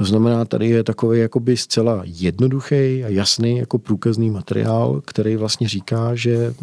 [0.00, 5.68] To znamená, tady je takový jakoby zcela jednoduchý a jasný jako průkazný materiál, který vlastně
[5.68, 6.54] říká, že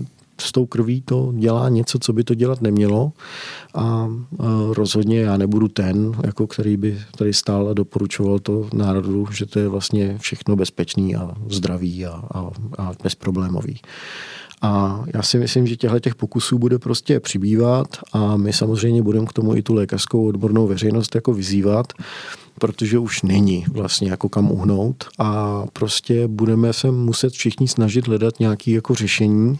[0.42, 3.12] s tou krví to dělá něco, co by to dělat nemělo
[3.76, 4.10] a
[4.70, 9.60] rozhodně já nebudu ten, jako který by tady stál a doporučoval to národu, že to
[9.60, 13.80] je vlastně všechno bezpečný a zdravý a, a, a bezproblémový.
[14.62, 19.26] A já si myslím, že těchto těch pokusů bude prostě přibývat a my samozřejmě budeme
[19.26, 21.93] k tomu i tu lékařskou odbornou veřejnost jako vyzývat,
[22.60, 28.39] protože už není vlastně jako kam uhnout a prostě budeme se muset všichni snažit hledat
[28.39, 29.58] nějaké jako řešení,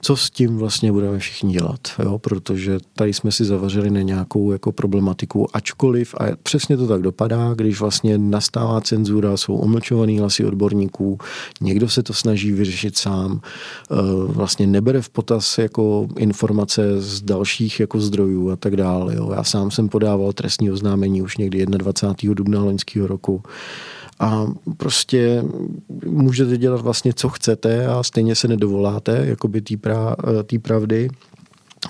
[0.00, 2.18] co s tím vlastně budeme všichni dělat, jo?
[2.18, 7.54] protože tady jsme si zavařili na nějakou jako problematiku, ačkoliv, a přesně to tak dopadá,
[7.54, 11.18] když vlastně nastává cenzura, jsou omlčovaný hlasy odborníků,
[11.60, 13.94] někdo se to snaží vyřešit sám, eh,
[14.26, 19.16] vlastně nebere v potaz jako informace z dalších jako zdrojů a tak dále.
[19.16, 19.32] Jo?
[19.36, 22.34] Já sám jsem podával trestní oznámení už někdy 21.
[22.34, 23.42] dubna loňského roku
[24.20, 24.46] a
[24.76, 25.44] prostě
[26.06, 30.16] můžete dělat vlastně, co chcete a stejně se nedovoláte jakoby té pra,
[30.58, 31.08] pravdy.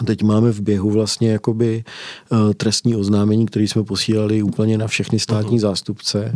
[0.05, 1.85] Teď máme v běhu vlastně jakoby
[2.31, 5.63] uh, trestní oznámení, které jsme posílali úplně na všechny státní uh-huh.
[5.63, 6.35] zástupce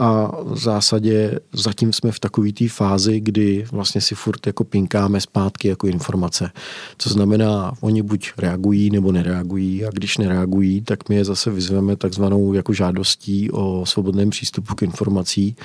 [0.00, 5.20] a v zásadě zatím jsme v takové té fázi, kdy vlastně si furt jako pinkáme
[5.20, 6.50] zpátky jako informace.
[6.98, 11.96] Co znamená, oni buď reagují nebo nereagují a když nereagují, tak my je zase vyzveme
[11.96, 15.56] takzvanou jako žádostí o svobodném přístupu k informací,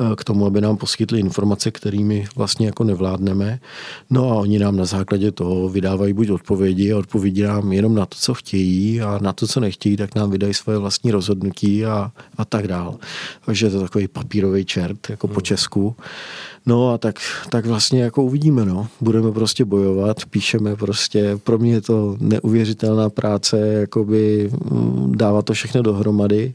[0.00, 3.60] eh, k tomu, aby nám poskytli informace, kterými vlastně jako nevládneme.
[4.10, 8.06] No a oni nám na základě toho vydávají buď odpovědi, a odpovědí nám jenom na
[8.06, 12.12] to, co chtějí a na to, co nechtějí, tak nám vydají svoje vlastní rozhodnutí a,
[12.36, 12.96] a tak dál.
[13.46, 15.34] Takže je to takový papírový čert, jako hmm.
[15.34, 15.96] po Česku.
[16.66, 17.16] No a tak,
[17.50, 18.88] tak vlastně jako uvidíme, no.
[19.00, 25.52] Budeme prostě bojovat, píšeme prostě, pro mě je to neuvěřitelná práce, jakoby mm, dávat to
[25.52, 26.54] všechno dohromady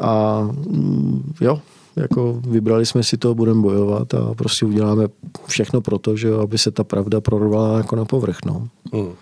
[0.00, 1.60] a mm, jo,
[1.96, 5.08] jako vybrali jsme si to, budeme bojovat a prostě uděláme
[5.46, 8.38] všechno pro to, že aby se ta pravda prorvala jako na povrch.
[8.46, 8.68] No.
[8.92, 9.12] Hmm.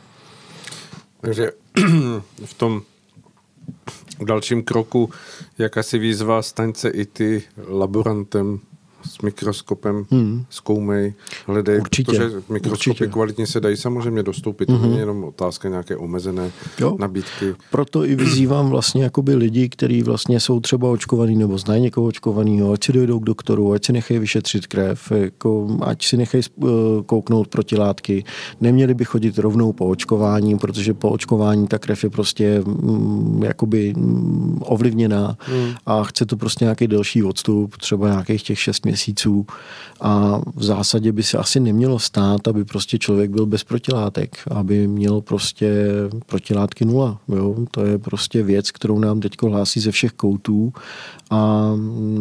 [1.24, 1.52] Takže
[2.44, 2.82] v tom
[4.24, 5.10] dalším kroku,
[5.58, 8.60] jak asi výzva, staň se i ty laborantem
[9.06, 10.44] s mikroskopem hmm.
[10.50, 11.14] zkoumej,
[11.46, 13.06] hledej, určitě, protože mikroskopy určitě.
[13.06, 14.80] kvalitně se dají samozřejmě dostoupit, mm-hmm.
[14.80, 16.96] to není jenom otázka nějaké omezené jo.
[17.00, 17.54] nabídky.
[17.70, 22.72] Proto i vyzývám vlastně jakoby lidi, kteří vlastně jsou třeba očkovaní nebo znají někoho očkovaného,
[22.72, 26.68] ať si dojdou k doktoru, ať si nechají vyšetřit krev, jako, ať si nechají uh,
[27.06, 28.24] kouknout protilátky.
[28.60, 33.94] Neměli by chodit rovnou po očkování, protože po očkování ta krev je prostě mm, jakoby
[33.96, 35.74] mm, ovlivněná mm.
[35.86, 39.46] a chce to prostě nějaký delší odstup, třeba nějakých těch 6 měsíců měsíců
[40.00, 44.86] a v zásadě by se asi nemělo stát, aby prostě člověk byl bez protilátek, aby
[44.86, 45.86] měl prostě
[46.26, 47.18] protilátky nula.
[47.28, 47.54] Jo?
[47.70, 50.72] To je prostě věc, kterou nám teď hlásí ze všech koutů
[51.30, 51.70] a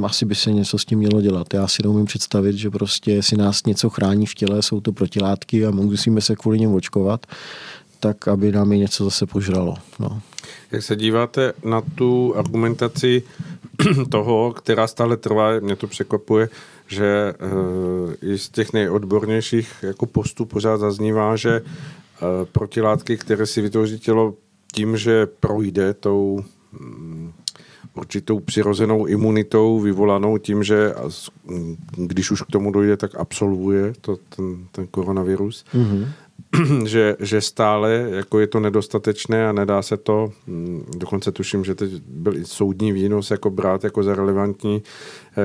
[0.05, 1.53] asi by se něco s tím mělo dělat.
[1.53, 5.65] Já si neumím představit, že prostě si nás něco chrání v těle, jsou to protilátky
[5.65, 7.25] a musíme se kvůli něm očkovat,
[7.99, 9.75] tak aby nám je něco zase požralo.
[9.99, 10.21] No.
[10.71, 13.23] Jak se díváte na tu argumentaci
[14.09, 16.49] toho, která stále trvá, mě to překvapuje,
[16.87, 23.61] že uh, i z těch nejodbornějších jako postů pořád zaznívá, že uh, protilátky, které si
[23.61, 24.33] vytvoří tělo
[24.73, 26.43] tím, že projde tou
[26.79, 27.33] um,
[27.95, 30.93] určitou přirozenou imunitou vyvolanou tím, že
[31.95, 36.07] když už k tomu dojde, tak absolvuje to, ten, ten koronavirus, mm-hmm.
[36.85, 41.75] že, že stále jako je to nedostatečné a nedá se to, mm, dokonce tuším, že
[41.75, 44.83] teď byl i soudní výnos jako brát jako za relevantní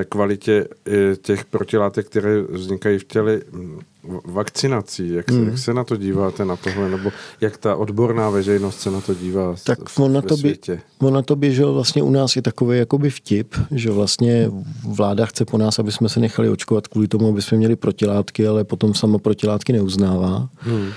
[0.09, 3.79] kvalitě eh, těch protilátek, které vznikají v těle mm,
[4.25, 5.13] vakcinací.
[5.13, 5.47] Jak se, hmm.
[5.47, 7.11] jak se na to díváte na tohle, nebo
[7.41, 10.57] jak ta odborná veřejnost se na to dívá tak on na to, by,
[10.99, 14.51] on na to běžel vlastně u nás je takový jakoby vtip, že vlastně
[14.87, 18.47] vláda chce po nás, aby jsme se nechali očkovat kvůli tomu, aby jsme měli protilátky,
[18.47, 20.49] ale potom sama protilátky neuznává.
[20.57, 20.89] Hmm.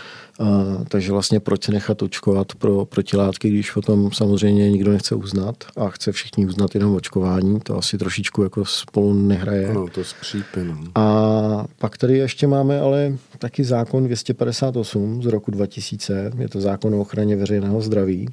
[0.43, 5.57] A, takže vlastně proč se nechat očkovat pro protilátky, když potom samozřejmě nikdo nechce uznat
[5.77, 9.73] a chce všichni uznat jenom očkování, to asi trošičku jako spolu nehraje.
[9.75, 10.65] No, to skřípe.
[10.65, 10.79] No.
[10.95, 16.95] A pak tady ještě máme ale taky zákon 258 z roku 2000, je to zákon
[16.95, 18.29] o ochraně veřejného zdraví,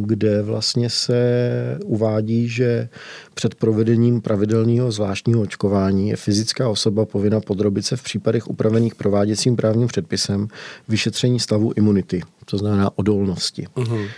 [0.00, 2.88] kde vlastně se uvádí, že
[3.34, 9.56] před provedením pravidelného zvláštního očkování je fyzická osoba povinna podrobit se v případech upravených prováděcím
[9.56, 10.48] právním předpisem
[10.88, 13.66] vyšetření stavu imunity, to znamená odolnosti.
[13.76, 14.08] Uh-huh.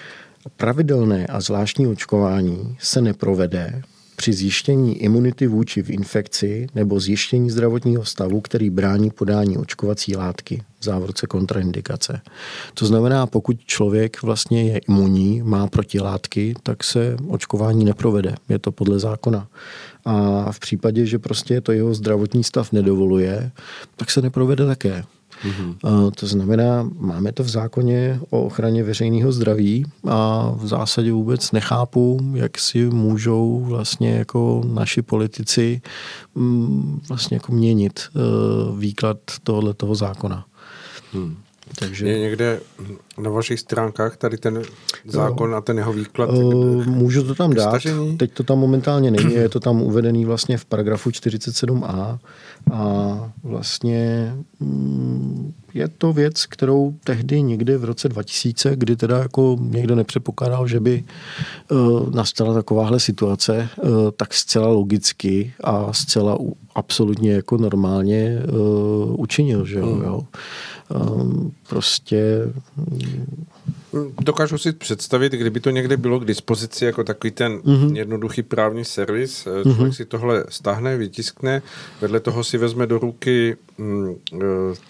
[0.57, 3.83] Pravidelné a zvláštní očkování se neprovede,
[4.17, 10.63] při zjištění imunity vůči v infekci nebo zjištění zdravotního stavu, který brání podání očkovací látky,
[10.81, 12.21] v závorce kontraindikace.
[12.75, 18.35] To znamená, pokud člověk vlastně je imunní, má protilátky, tak se očkování neprovede.
[18.49, 19.49] Je to podle zákona.
[20.05, 23.51] A v případě, že prostě to jeho zdravotní stav nedovoluje,
[23.97, 25.05] tak se neprovede také.
[25.45, 26.11] Mm-hmm.
[26.11, 32.21] To znamená, máme to v zákoně o ochraně veřejného zdraví a v zásadě vůbec nechápu,
[32.35, 35.83] jak si můžou vlastně jako naši politici
[36.35, 38.21] mm, vlastně jako měnit eh,
[38.79, 40.45] výklad tohoto zákona.
[41.13, 41.37] Hmm.
[41.79, 42.09] Takže...
[42.09, 42.61] Je někde
[43.19, 44.63] na vašich stránkách tady ten
[45.05, 45.57] zákon jo.
[45.57, 46.31] a ten jeho výklad?
[46.31, 47.69] Uh, můžu to tam dát.
[47.69, 48.19] Stažení?
[48.19, 52.19] Teď to tam momentálně není, je to tam uvedený vlastně v paragrafu 47a
[52.73, 59.57] a vlastně mm, je to věc, kterou tehdy někdy v roce 2000, kdy teda jako
[59.61, 61.05] někdo nepředpokládal, že by
[61.71, 66.39] uh, nastala takováhle situace, uh, tak zcela logicky a zcela
[66.75, 69.87] absolutně jako normálně uh, učinil, že jo.
[69.87, 70.03] Hmm.
[70.05, 70.23] jo.
[70.91, 72.53] Um, prostě
[74.21, 77.97] Dokážu si představit, kdyby to někde bylo k dispozici jako takový ten mm-hmm.
[77.97, 79.97] jednoduchý právní servis, eh, člověk mm-hmm.
[79.97, 81.63] si tohle stáhne, vytiskne,
[82.01, 83.74] vedle toho si vezme do ruky mm,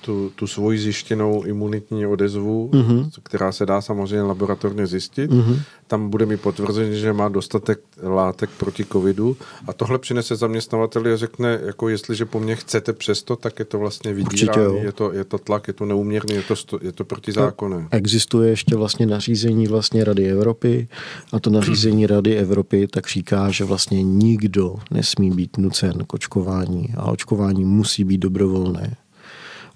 [0.00, 3.10] tu, tu svoji zjištěnou imunitní odezvu, mm-hmm.
[3.22, 5.30] která se dá samozřejmě laboratorně zjistit.
[5.30, 5.58] Mm-hmm.
[5.86, 11.16] Tam bude mi potvrzení, že má dostatek látek proti covidu a tohle přinese zaměstnavateli a
[11.16, 15.24] řekne, jako jestliže po mně chcete přesto, tak je to vlastně vydírání, je to, je
[15.24, 17.88] to tlak, je to neúměrný, je to, je to protizákonné.
[17.90, 20.88] Existuje ještě vlastně vlastně nařízení vlastně Rady Evropy
[21.32, 26.94] a to nařízení Rady Evropy tak říká, že vlastně nikdo nesmí být nucen k očkování
[26.96, 28.83] a očkování musí být dobrovolné.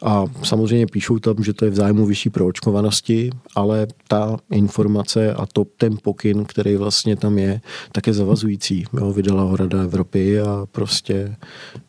[0.03, 5.47] A samozřejmě píšou tam, že to je v zájmu vyšší proočkovanosti, ale ta informace a
[5.47, 7.61] to, ten pokyn, který vlastně tam je,
[7.93, 8.85] tak je zavazující.
[8.93, 11.37] Jo, vydala ho Rada Evropy a prostě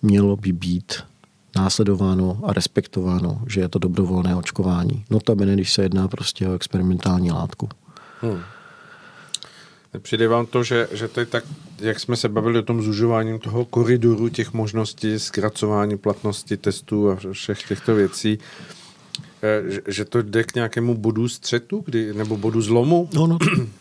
[0.02, 0.94] mělo by být
[1.56, 5.06] následováno a respektováno, že je to dobrovolné očkování.
[5.10, 7.70] No to když se jedná prostě o experimentální látku.
[8.22, 8.40] Hmm.
[10.00, 11.44] Přijde vám to, že, že to je tak,
[11.80, 17.18] jak jsme se bavili o tom zužováním toho koridoru těch možností, zkracování platnosti testů a
[17.34, 18.40] všech těchto věcí,
[19.44, 23.10] Eh, že to jde k nějakému bodu střetu, kdy, nebo bodu zlomu?
[23.14, 23.38] No, no,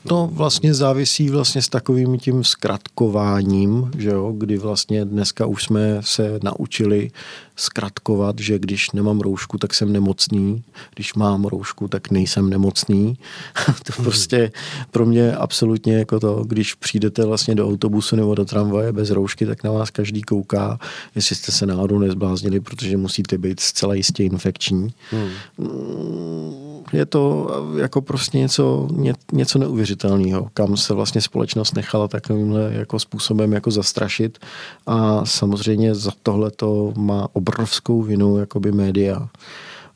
[0.09, 5.81] to vlastně závisí vlastně s takovým tím zkratkováním, že jo, kdy vlastně dneska už jsme
[6.01, 7.11] se naučili
[7.59, 10.63] zkratkovat, že když nemám roušku, tak jsem nemocný,
[10.95, 13.19] když mám roušku, tak nejsem nemocný.
[13.67, 14.05] to hmm.
[14.05, 14.53] prostě
[14.91, 19.47] pro mě absolutně jako to, když přijdete vlastně do autobusu nebo do tramvaje bez roušky,
[19.47, 20.79] tak na vás každý kouká,
[21.15, 24.95] jestli jste se náhodou nezbláznili, protože musíte být zcela jistě infekční.
[25.11, 25.31] Hmm.
[25.59, 32.71] Mm, je to jako prostě něco, ně, něco neuvěřitelného, kam se vlastně společnost nechala takovýmhle
[32.73, 34.39] jako způsobem jako zastrašit
[34.87, 39.29] a samozřejmě za tohle to má obrovskou vinu jakoby média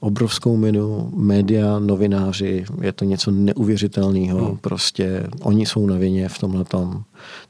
[0.03, 4.57] obrovskou minu, média, novináři, je to něco neuvěřitelného, hmm.
[4.57, 7.03] prostě oni jsou na vině v tomhle tom.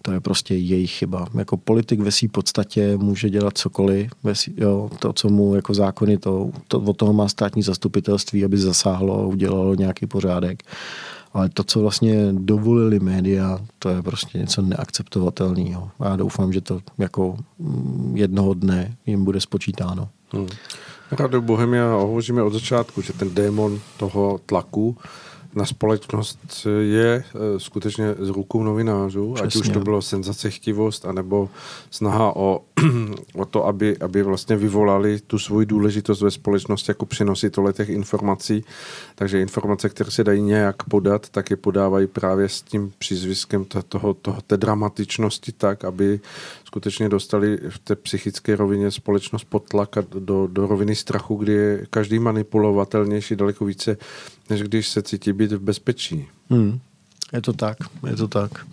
[0.03, 1.27] To je prostě jejich chyba.
[1.39, 6.19] Jako politik ve své podstatě může dělat cokoliv, svý, jo, to, co mu jako zákony,
[6.19, 10.63] to, to, od toho má státní zastupitelství, aby zasáhlo a udělalo nějaký pořádek.
[11.35, 15.91] Ale to, co vlastně dovolili média, to je prostě něco neakceptovatelného.
[16.01, 20.09] A já doufám, že to jako mm, jednoho dne jim bude spočítáno.
[20.33, 20.49] Hmm.
[21.11, 24.97] Rádio Bohemia hovoříme od začátku, že ten démon toho tlaku
[25.55, 29.47] na společnost je eh, skutečně z rukou novinářů, Přesně.
[29.47, 31.49] ať už to bylo senzacechtivost, anebo
[31.91, 32.61] snaha o,
[33.35, 38.65] o to, aby, aby vlastně vyvolali tu svoji důležitost ve společnosti jako přenositele těch informací.
[39.15, 44.15] Takže informace, které se dají nějak podat, tak je podávají právě s tím přízviskem toho,
[44.15, 46.21] toho, té dramatičnosti tak, aby
[46.73, 51.53] skutečně dostali v té psychické rovině společnost pod tlak a do, do roviny strachu, kdy
[51.53, 53.97] je každý manipulovatelnější daleko více,
[54.51, 56.29] než když se cítí být v bezpečí.
[56.51, 56.81] Hmm.
[57.33, 58.66] Je to tak, je to tak.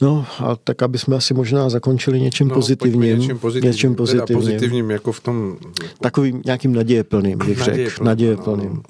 [0.00, 3.18] No a tak, aby jsme asi možná zakončili něčím no, pozitivním.
[3.18, 3.72] Něčím pozitivním.
[3.72, 4.42] Něčím pozitivním.
[4.42, 5.56] pozitivním jako v tom...
[6.00, 8.04] Takovým nějakým nadějeplným, bych řekl.
[8.04, 8.82] Nadějeplným.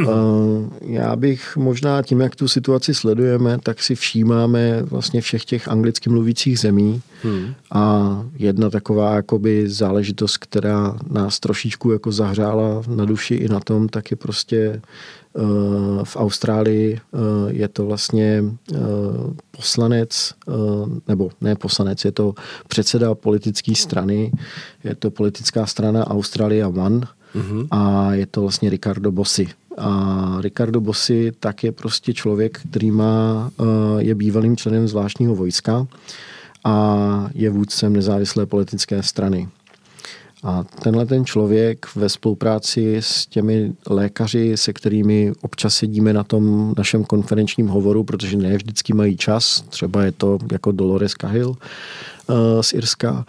[0.00, 0.08] No.
[0.08, 5.68] uh, já bych možná tím, jak tu situaci sledujeme, tak si všímáme vlastně všech těch
[5.68, 7.54] anglicky mluvících zemí hmm.
[7.70, 13.88] a jedna taková jakoby záležitost, která nás trošičku jako zahřála na duši i na tom,
[13.88, 14.80] tak je prostě
[16.04, 17.18] v Austrálii eh,
[17.48, 18.78] je to vlastně eh,
[19.50, 20.52] poslanec, eh,
[21.08, 22.34] nebo ne poslanec, je to
[22.68, 24.32] předseda politické strany,
[24.84, 27.00] je to politická strana Australia One
[27.34, 27.66] mm-hmm.
[27.70, 29.48] a je to vlastně Ricardo Bossi.
[29.78, 33.50] A Ricardo Bossi tak je prostě člověk, který má,
[33.98, 35.86] je bývalým členem zvláštního vojska
[36.64, 39.48] a je vůdcem nezávislé politické strany.
[40.44, 46.74] A tenhle ten člověk ve spolupráci s těmi lékaři, se kterými občas sedíme na tom
[46.78, 51.56] našem konferenčním hovoru, protože ne vždycky mají čas, třeba je to jako Dolores Cahill uh,
[52.60, 53.26] z Irska,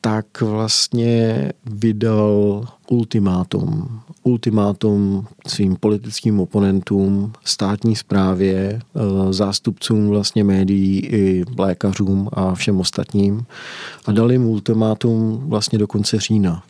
[0.00, 11.44] tak vlastně vydal ultimátum ultimátum svým politickým oponentům, státní správě, eh, zástupcům vlastně médií i
[11.58, 13.46] lékařům a všem ostatním
[14.06, 16.62] a dali jim ultimátum vlastně do konce října.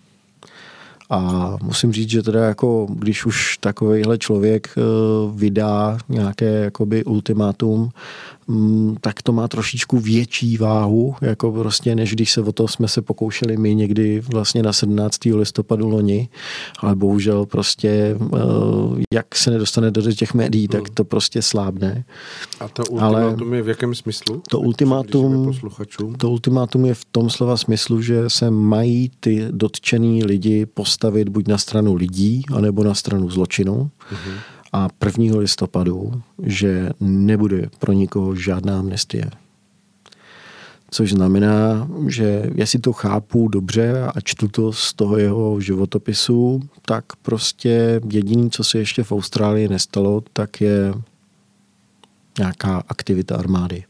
[1.10, 4.80] A musím říct, že teda jako, když už takovýhle člověk eh,
[5.34, 7.90] vydá nějaké jakoby ultimátum,
[8.48, 12.88] Mm, tak to má trošičku větší váhu, jako prostě, než když se o to jsme
[12.88, 15.18] se pokoušeli my někdy vlastně na 17.
[15.24, 16.28] listopadu loni,
[16.78, 18.38] ale bohužel prostě, eh,
[19.14, 20.94] jak se nedostane do těch médií, tak hmm.
[20.94, 22.04] to prostě slábne.
[22.60, 24.42] A to ultimátum ale je v jakém smyslu?
[24.50, 25.52] To ultimátum,
[26.18, 31.48] to ultimátum je v tom slova smyslu, že se mají ty dotčený lidi postavit buď
[31.48, 33.90] na stranu lidí, anebo na stranu zločinu.
[34.12, 34.88] Uh-huh a
[35.18, 35.38] 1.
[35.38, 39.30] listopadu, že nebude pro nikoho žádná amnestie.
[40.90, 47.04] Což znamená, že jestli to chápu dobře a čtu to z toho jeho životopisu, tak
[47.22, 50.94] prostě jediné, co se ještě v Austrálii nestalo, tak je
[52.38, 53.84] nějaká aktivita armády.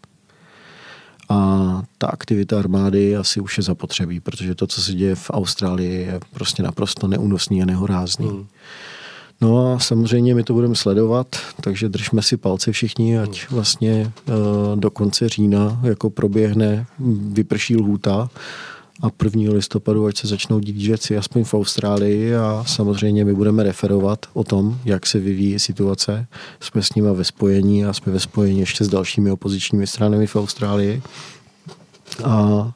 [1.28, 5.92] A ta aktivita armády asi už je zapotřebí, protože to, co se děje v Austrálii,
[5.92, 8.28] je prostě naprosto neúnosný a nehorázný.
[8.28, 8.46] Hmm.
[9.40, 11.26] No a samozřejmě my to budeme sledovat,
[11.60, 16.86] takže držme si palce všichni, ať vlastně uh, do konce října jako proběhne,
[17.32, 18.30] vyprší lhůta
[19.02, 19.52] a 1.
[19.52, 24.44] listopadu, ať se začnou dít věci aspoň v Austrálii a samozřejmě my budeme referovat o
[24.44, 26.26] tom, jak se vyvíjí situace.
[26.60, 30.36] Jsme s nimi ve spojení a jsme ve spojení ještě s dalšími opozičními stranami v
[30.36, 31.02] Austrálii
[32.24, 32.72] a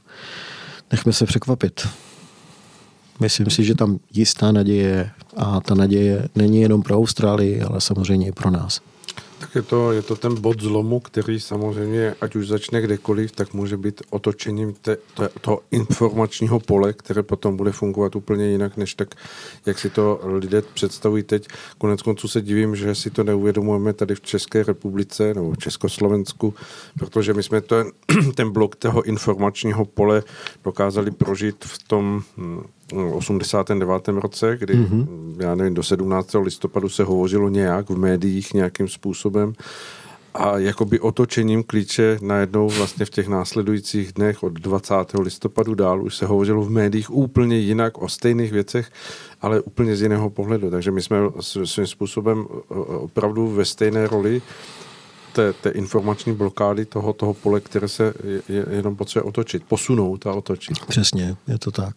[0.92, 1.88] nechme se překvapit.
[3.22, 8.28] Myslím si, že tam jistá naděje a ta naděje není jenom pro Austrálii, ale samozřejmě
[8.28, 8.80] i pro nás.
[9.38, 13.54] Tak je to, je to ten bod zlomu, který samozřejmě, ať už začne kdekoliv, tak
[13.54, 18.94] může být otočením te, te, toho informačního pole, které potom bude fungovat úplně jinak, než
[18.94, 19.14] tak,
[19.66, 21.48] jak si to lidé představují teď.
[21.78, 26.54] Konec konců se divím, že si to neuvědomujeme tady v České republice nebo v Československu,
[26.98, 27.86] protože my jsme ten,
[28.34, 30.22] ten blok toho informačního pole
[30.64, 32.62] dokázali prožít v tom hm,
[33.12, 34.08] 89.
[34.08, 35.06] roce, kdy, mm-hmm.
[35.38, 36.34] já nevím, do 17.
[36.42, 39.52] listopadu se hovořilo nějak v médiích nějakým způsobem
[40.34, 44.94] a jakoby otočením klíče najednou vlastně v těch následujících dnech od 20.
[45.20, 48.90] listopadu dál už se hovořilo v médiích úplně jinak o stejných věcech,
[49.40, 50.70] ale úplně z jiného pohledu.
[50.70, 51.16] Takže my jsme
[51.64, 52.46] svým způsobem
[52.86, 54.42] opravdu ve stejné roli
[55.32, 58.14] té, té informační blokády toho, toho pole, které se
[58.48, 60.86] je, jenom potřebuje otočit, posunout a otočit.
[60.86, 61.94] Přesně, je to tak.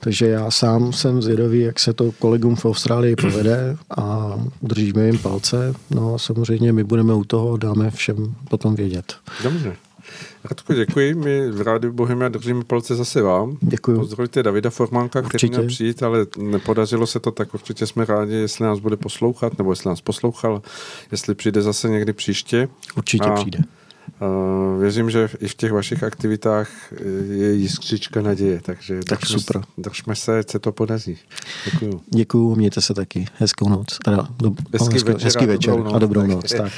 [0.00, 5.18] Takže já sám jsem zvědavý, jak se to kolegům v Austrálii povede a držíme jim
[5.18, 5.74] palce.
[5.90, 9.14] No a samozřejmě my budeme u toho, dáme všem potom vědět.
[9.42, 9.76] Dobře.
[10.50, 11.14] Radko, děkuji.
[11.14, 13.56] My v Rádiu Bohemia držíme palce zase vám.
[13.60, 13.98] Děkuji.
[13.98, 15.36] Pozdravujte Davida Formánka, určitě.
[15.36, 19.58] který měl přijít, ale nepodařilo se to, tak určitě jsme rádi, jestli nás bude poslouchat,
[19.58, 20.62] nebo jestli nás poslouchal,
[21.12, 22.68] jestli přijde zase někdy příště.
[22.96, 23.58] Určitě a přijde.
[24.20, 26.68] Uh, věřím, že i v těch vašich aktivitách
[27.30, 29.62] je jiskřička naděje, takže tak držme, super.
[29.78, 31.18] držme se, se to podaří.
[31.64, 32.00] Děkuju.
[32.14, 33.26] Děkuju, mějte se taky.
[33.34, 33.98] Hezkou noc.
[34.04, 35.94] Teda, do, hezký, hezkou, večer, hezký večer a dobrou noc.
[35.94, 36.72] A dobrou noc tak.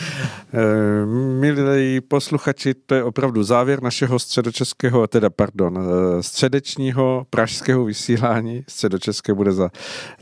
[0.53, 5.79] Uh, milí posluchači, to je opravdu závěr našeho středočeského, teda pardon,
[6.21, 8.65] středečního pražského vysílání.
[8.69, 9.71] Středočeské bude za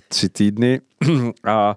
[0.08, 0.80] tři týdny.
[1.44, 1.76] A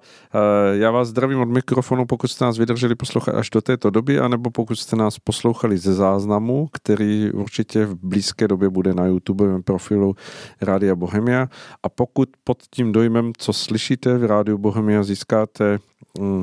[0.71, 4.49] já vás zdravím od mikrofonu, pokud jste nás vydrželi poslouchat až do této doby, anebo
[4.49, 10.15] pokud jste nás poslouchali ze záznamu, který určitě v blízké době bude na YouTube profilu
[10.61, 11.47] Rádia Bohemia.
[11.83, 15.79] A pokud pod tím dojmem, co slyšíte v Rádiu Bohemia, získáte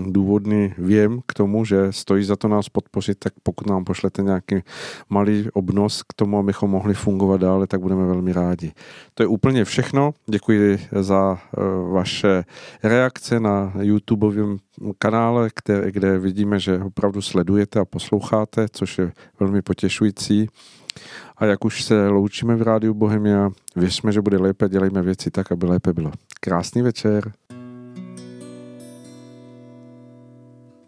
[0.06, 4.62] důvodný věm k tomu, že stojí za to nás podpořit, tak pokud nám pošlete nějaký
[5.10, 8.72] malý obnos k tomu, abychom mohli fungovat dále, tak budeme velmi rádi.
[9.14, 10.14] To je úplně všechno.
[10.26, 12.44] Děkuji za uh, vaše
[12.82, 14.56] reakce na YouTubeovém
[14.98, 15.50] kanále,
[15.90, 20.48] kde vidíme, že opravdu sledujete a posloucháte, což je velmi potěšující.
[21.36, 25.52] A jak už se loučíme v rádiu Bohemia, věřme, že bude lépe, dělejme věci tak,
[25.52, 26.12] aby lépe bylo.
[26.40, 27.32] Krásný večer.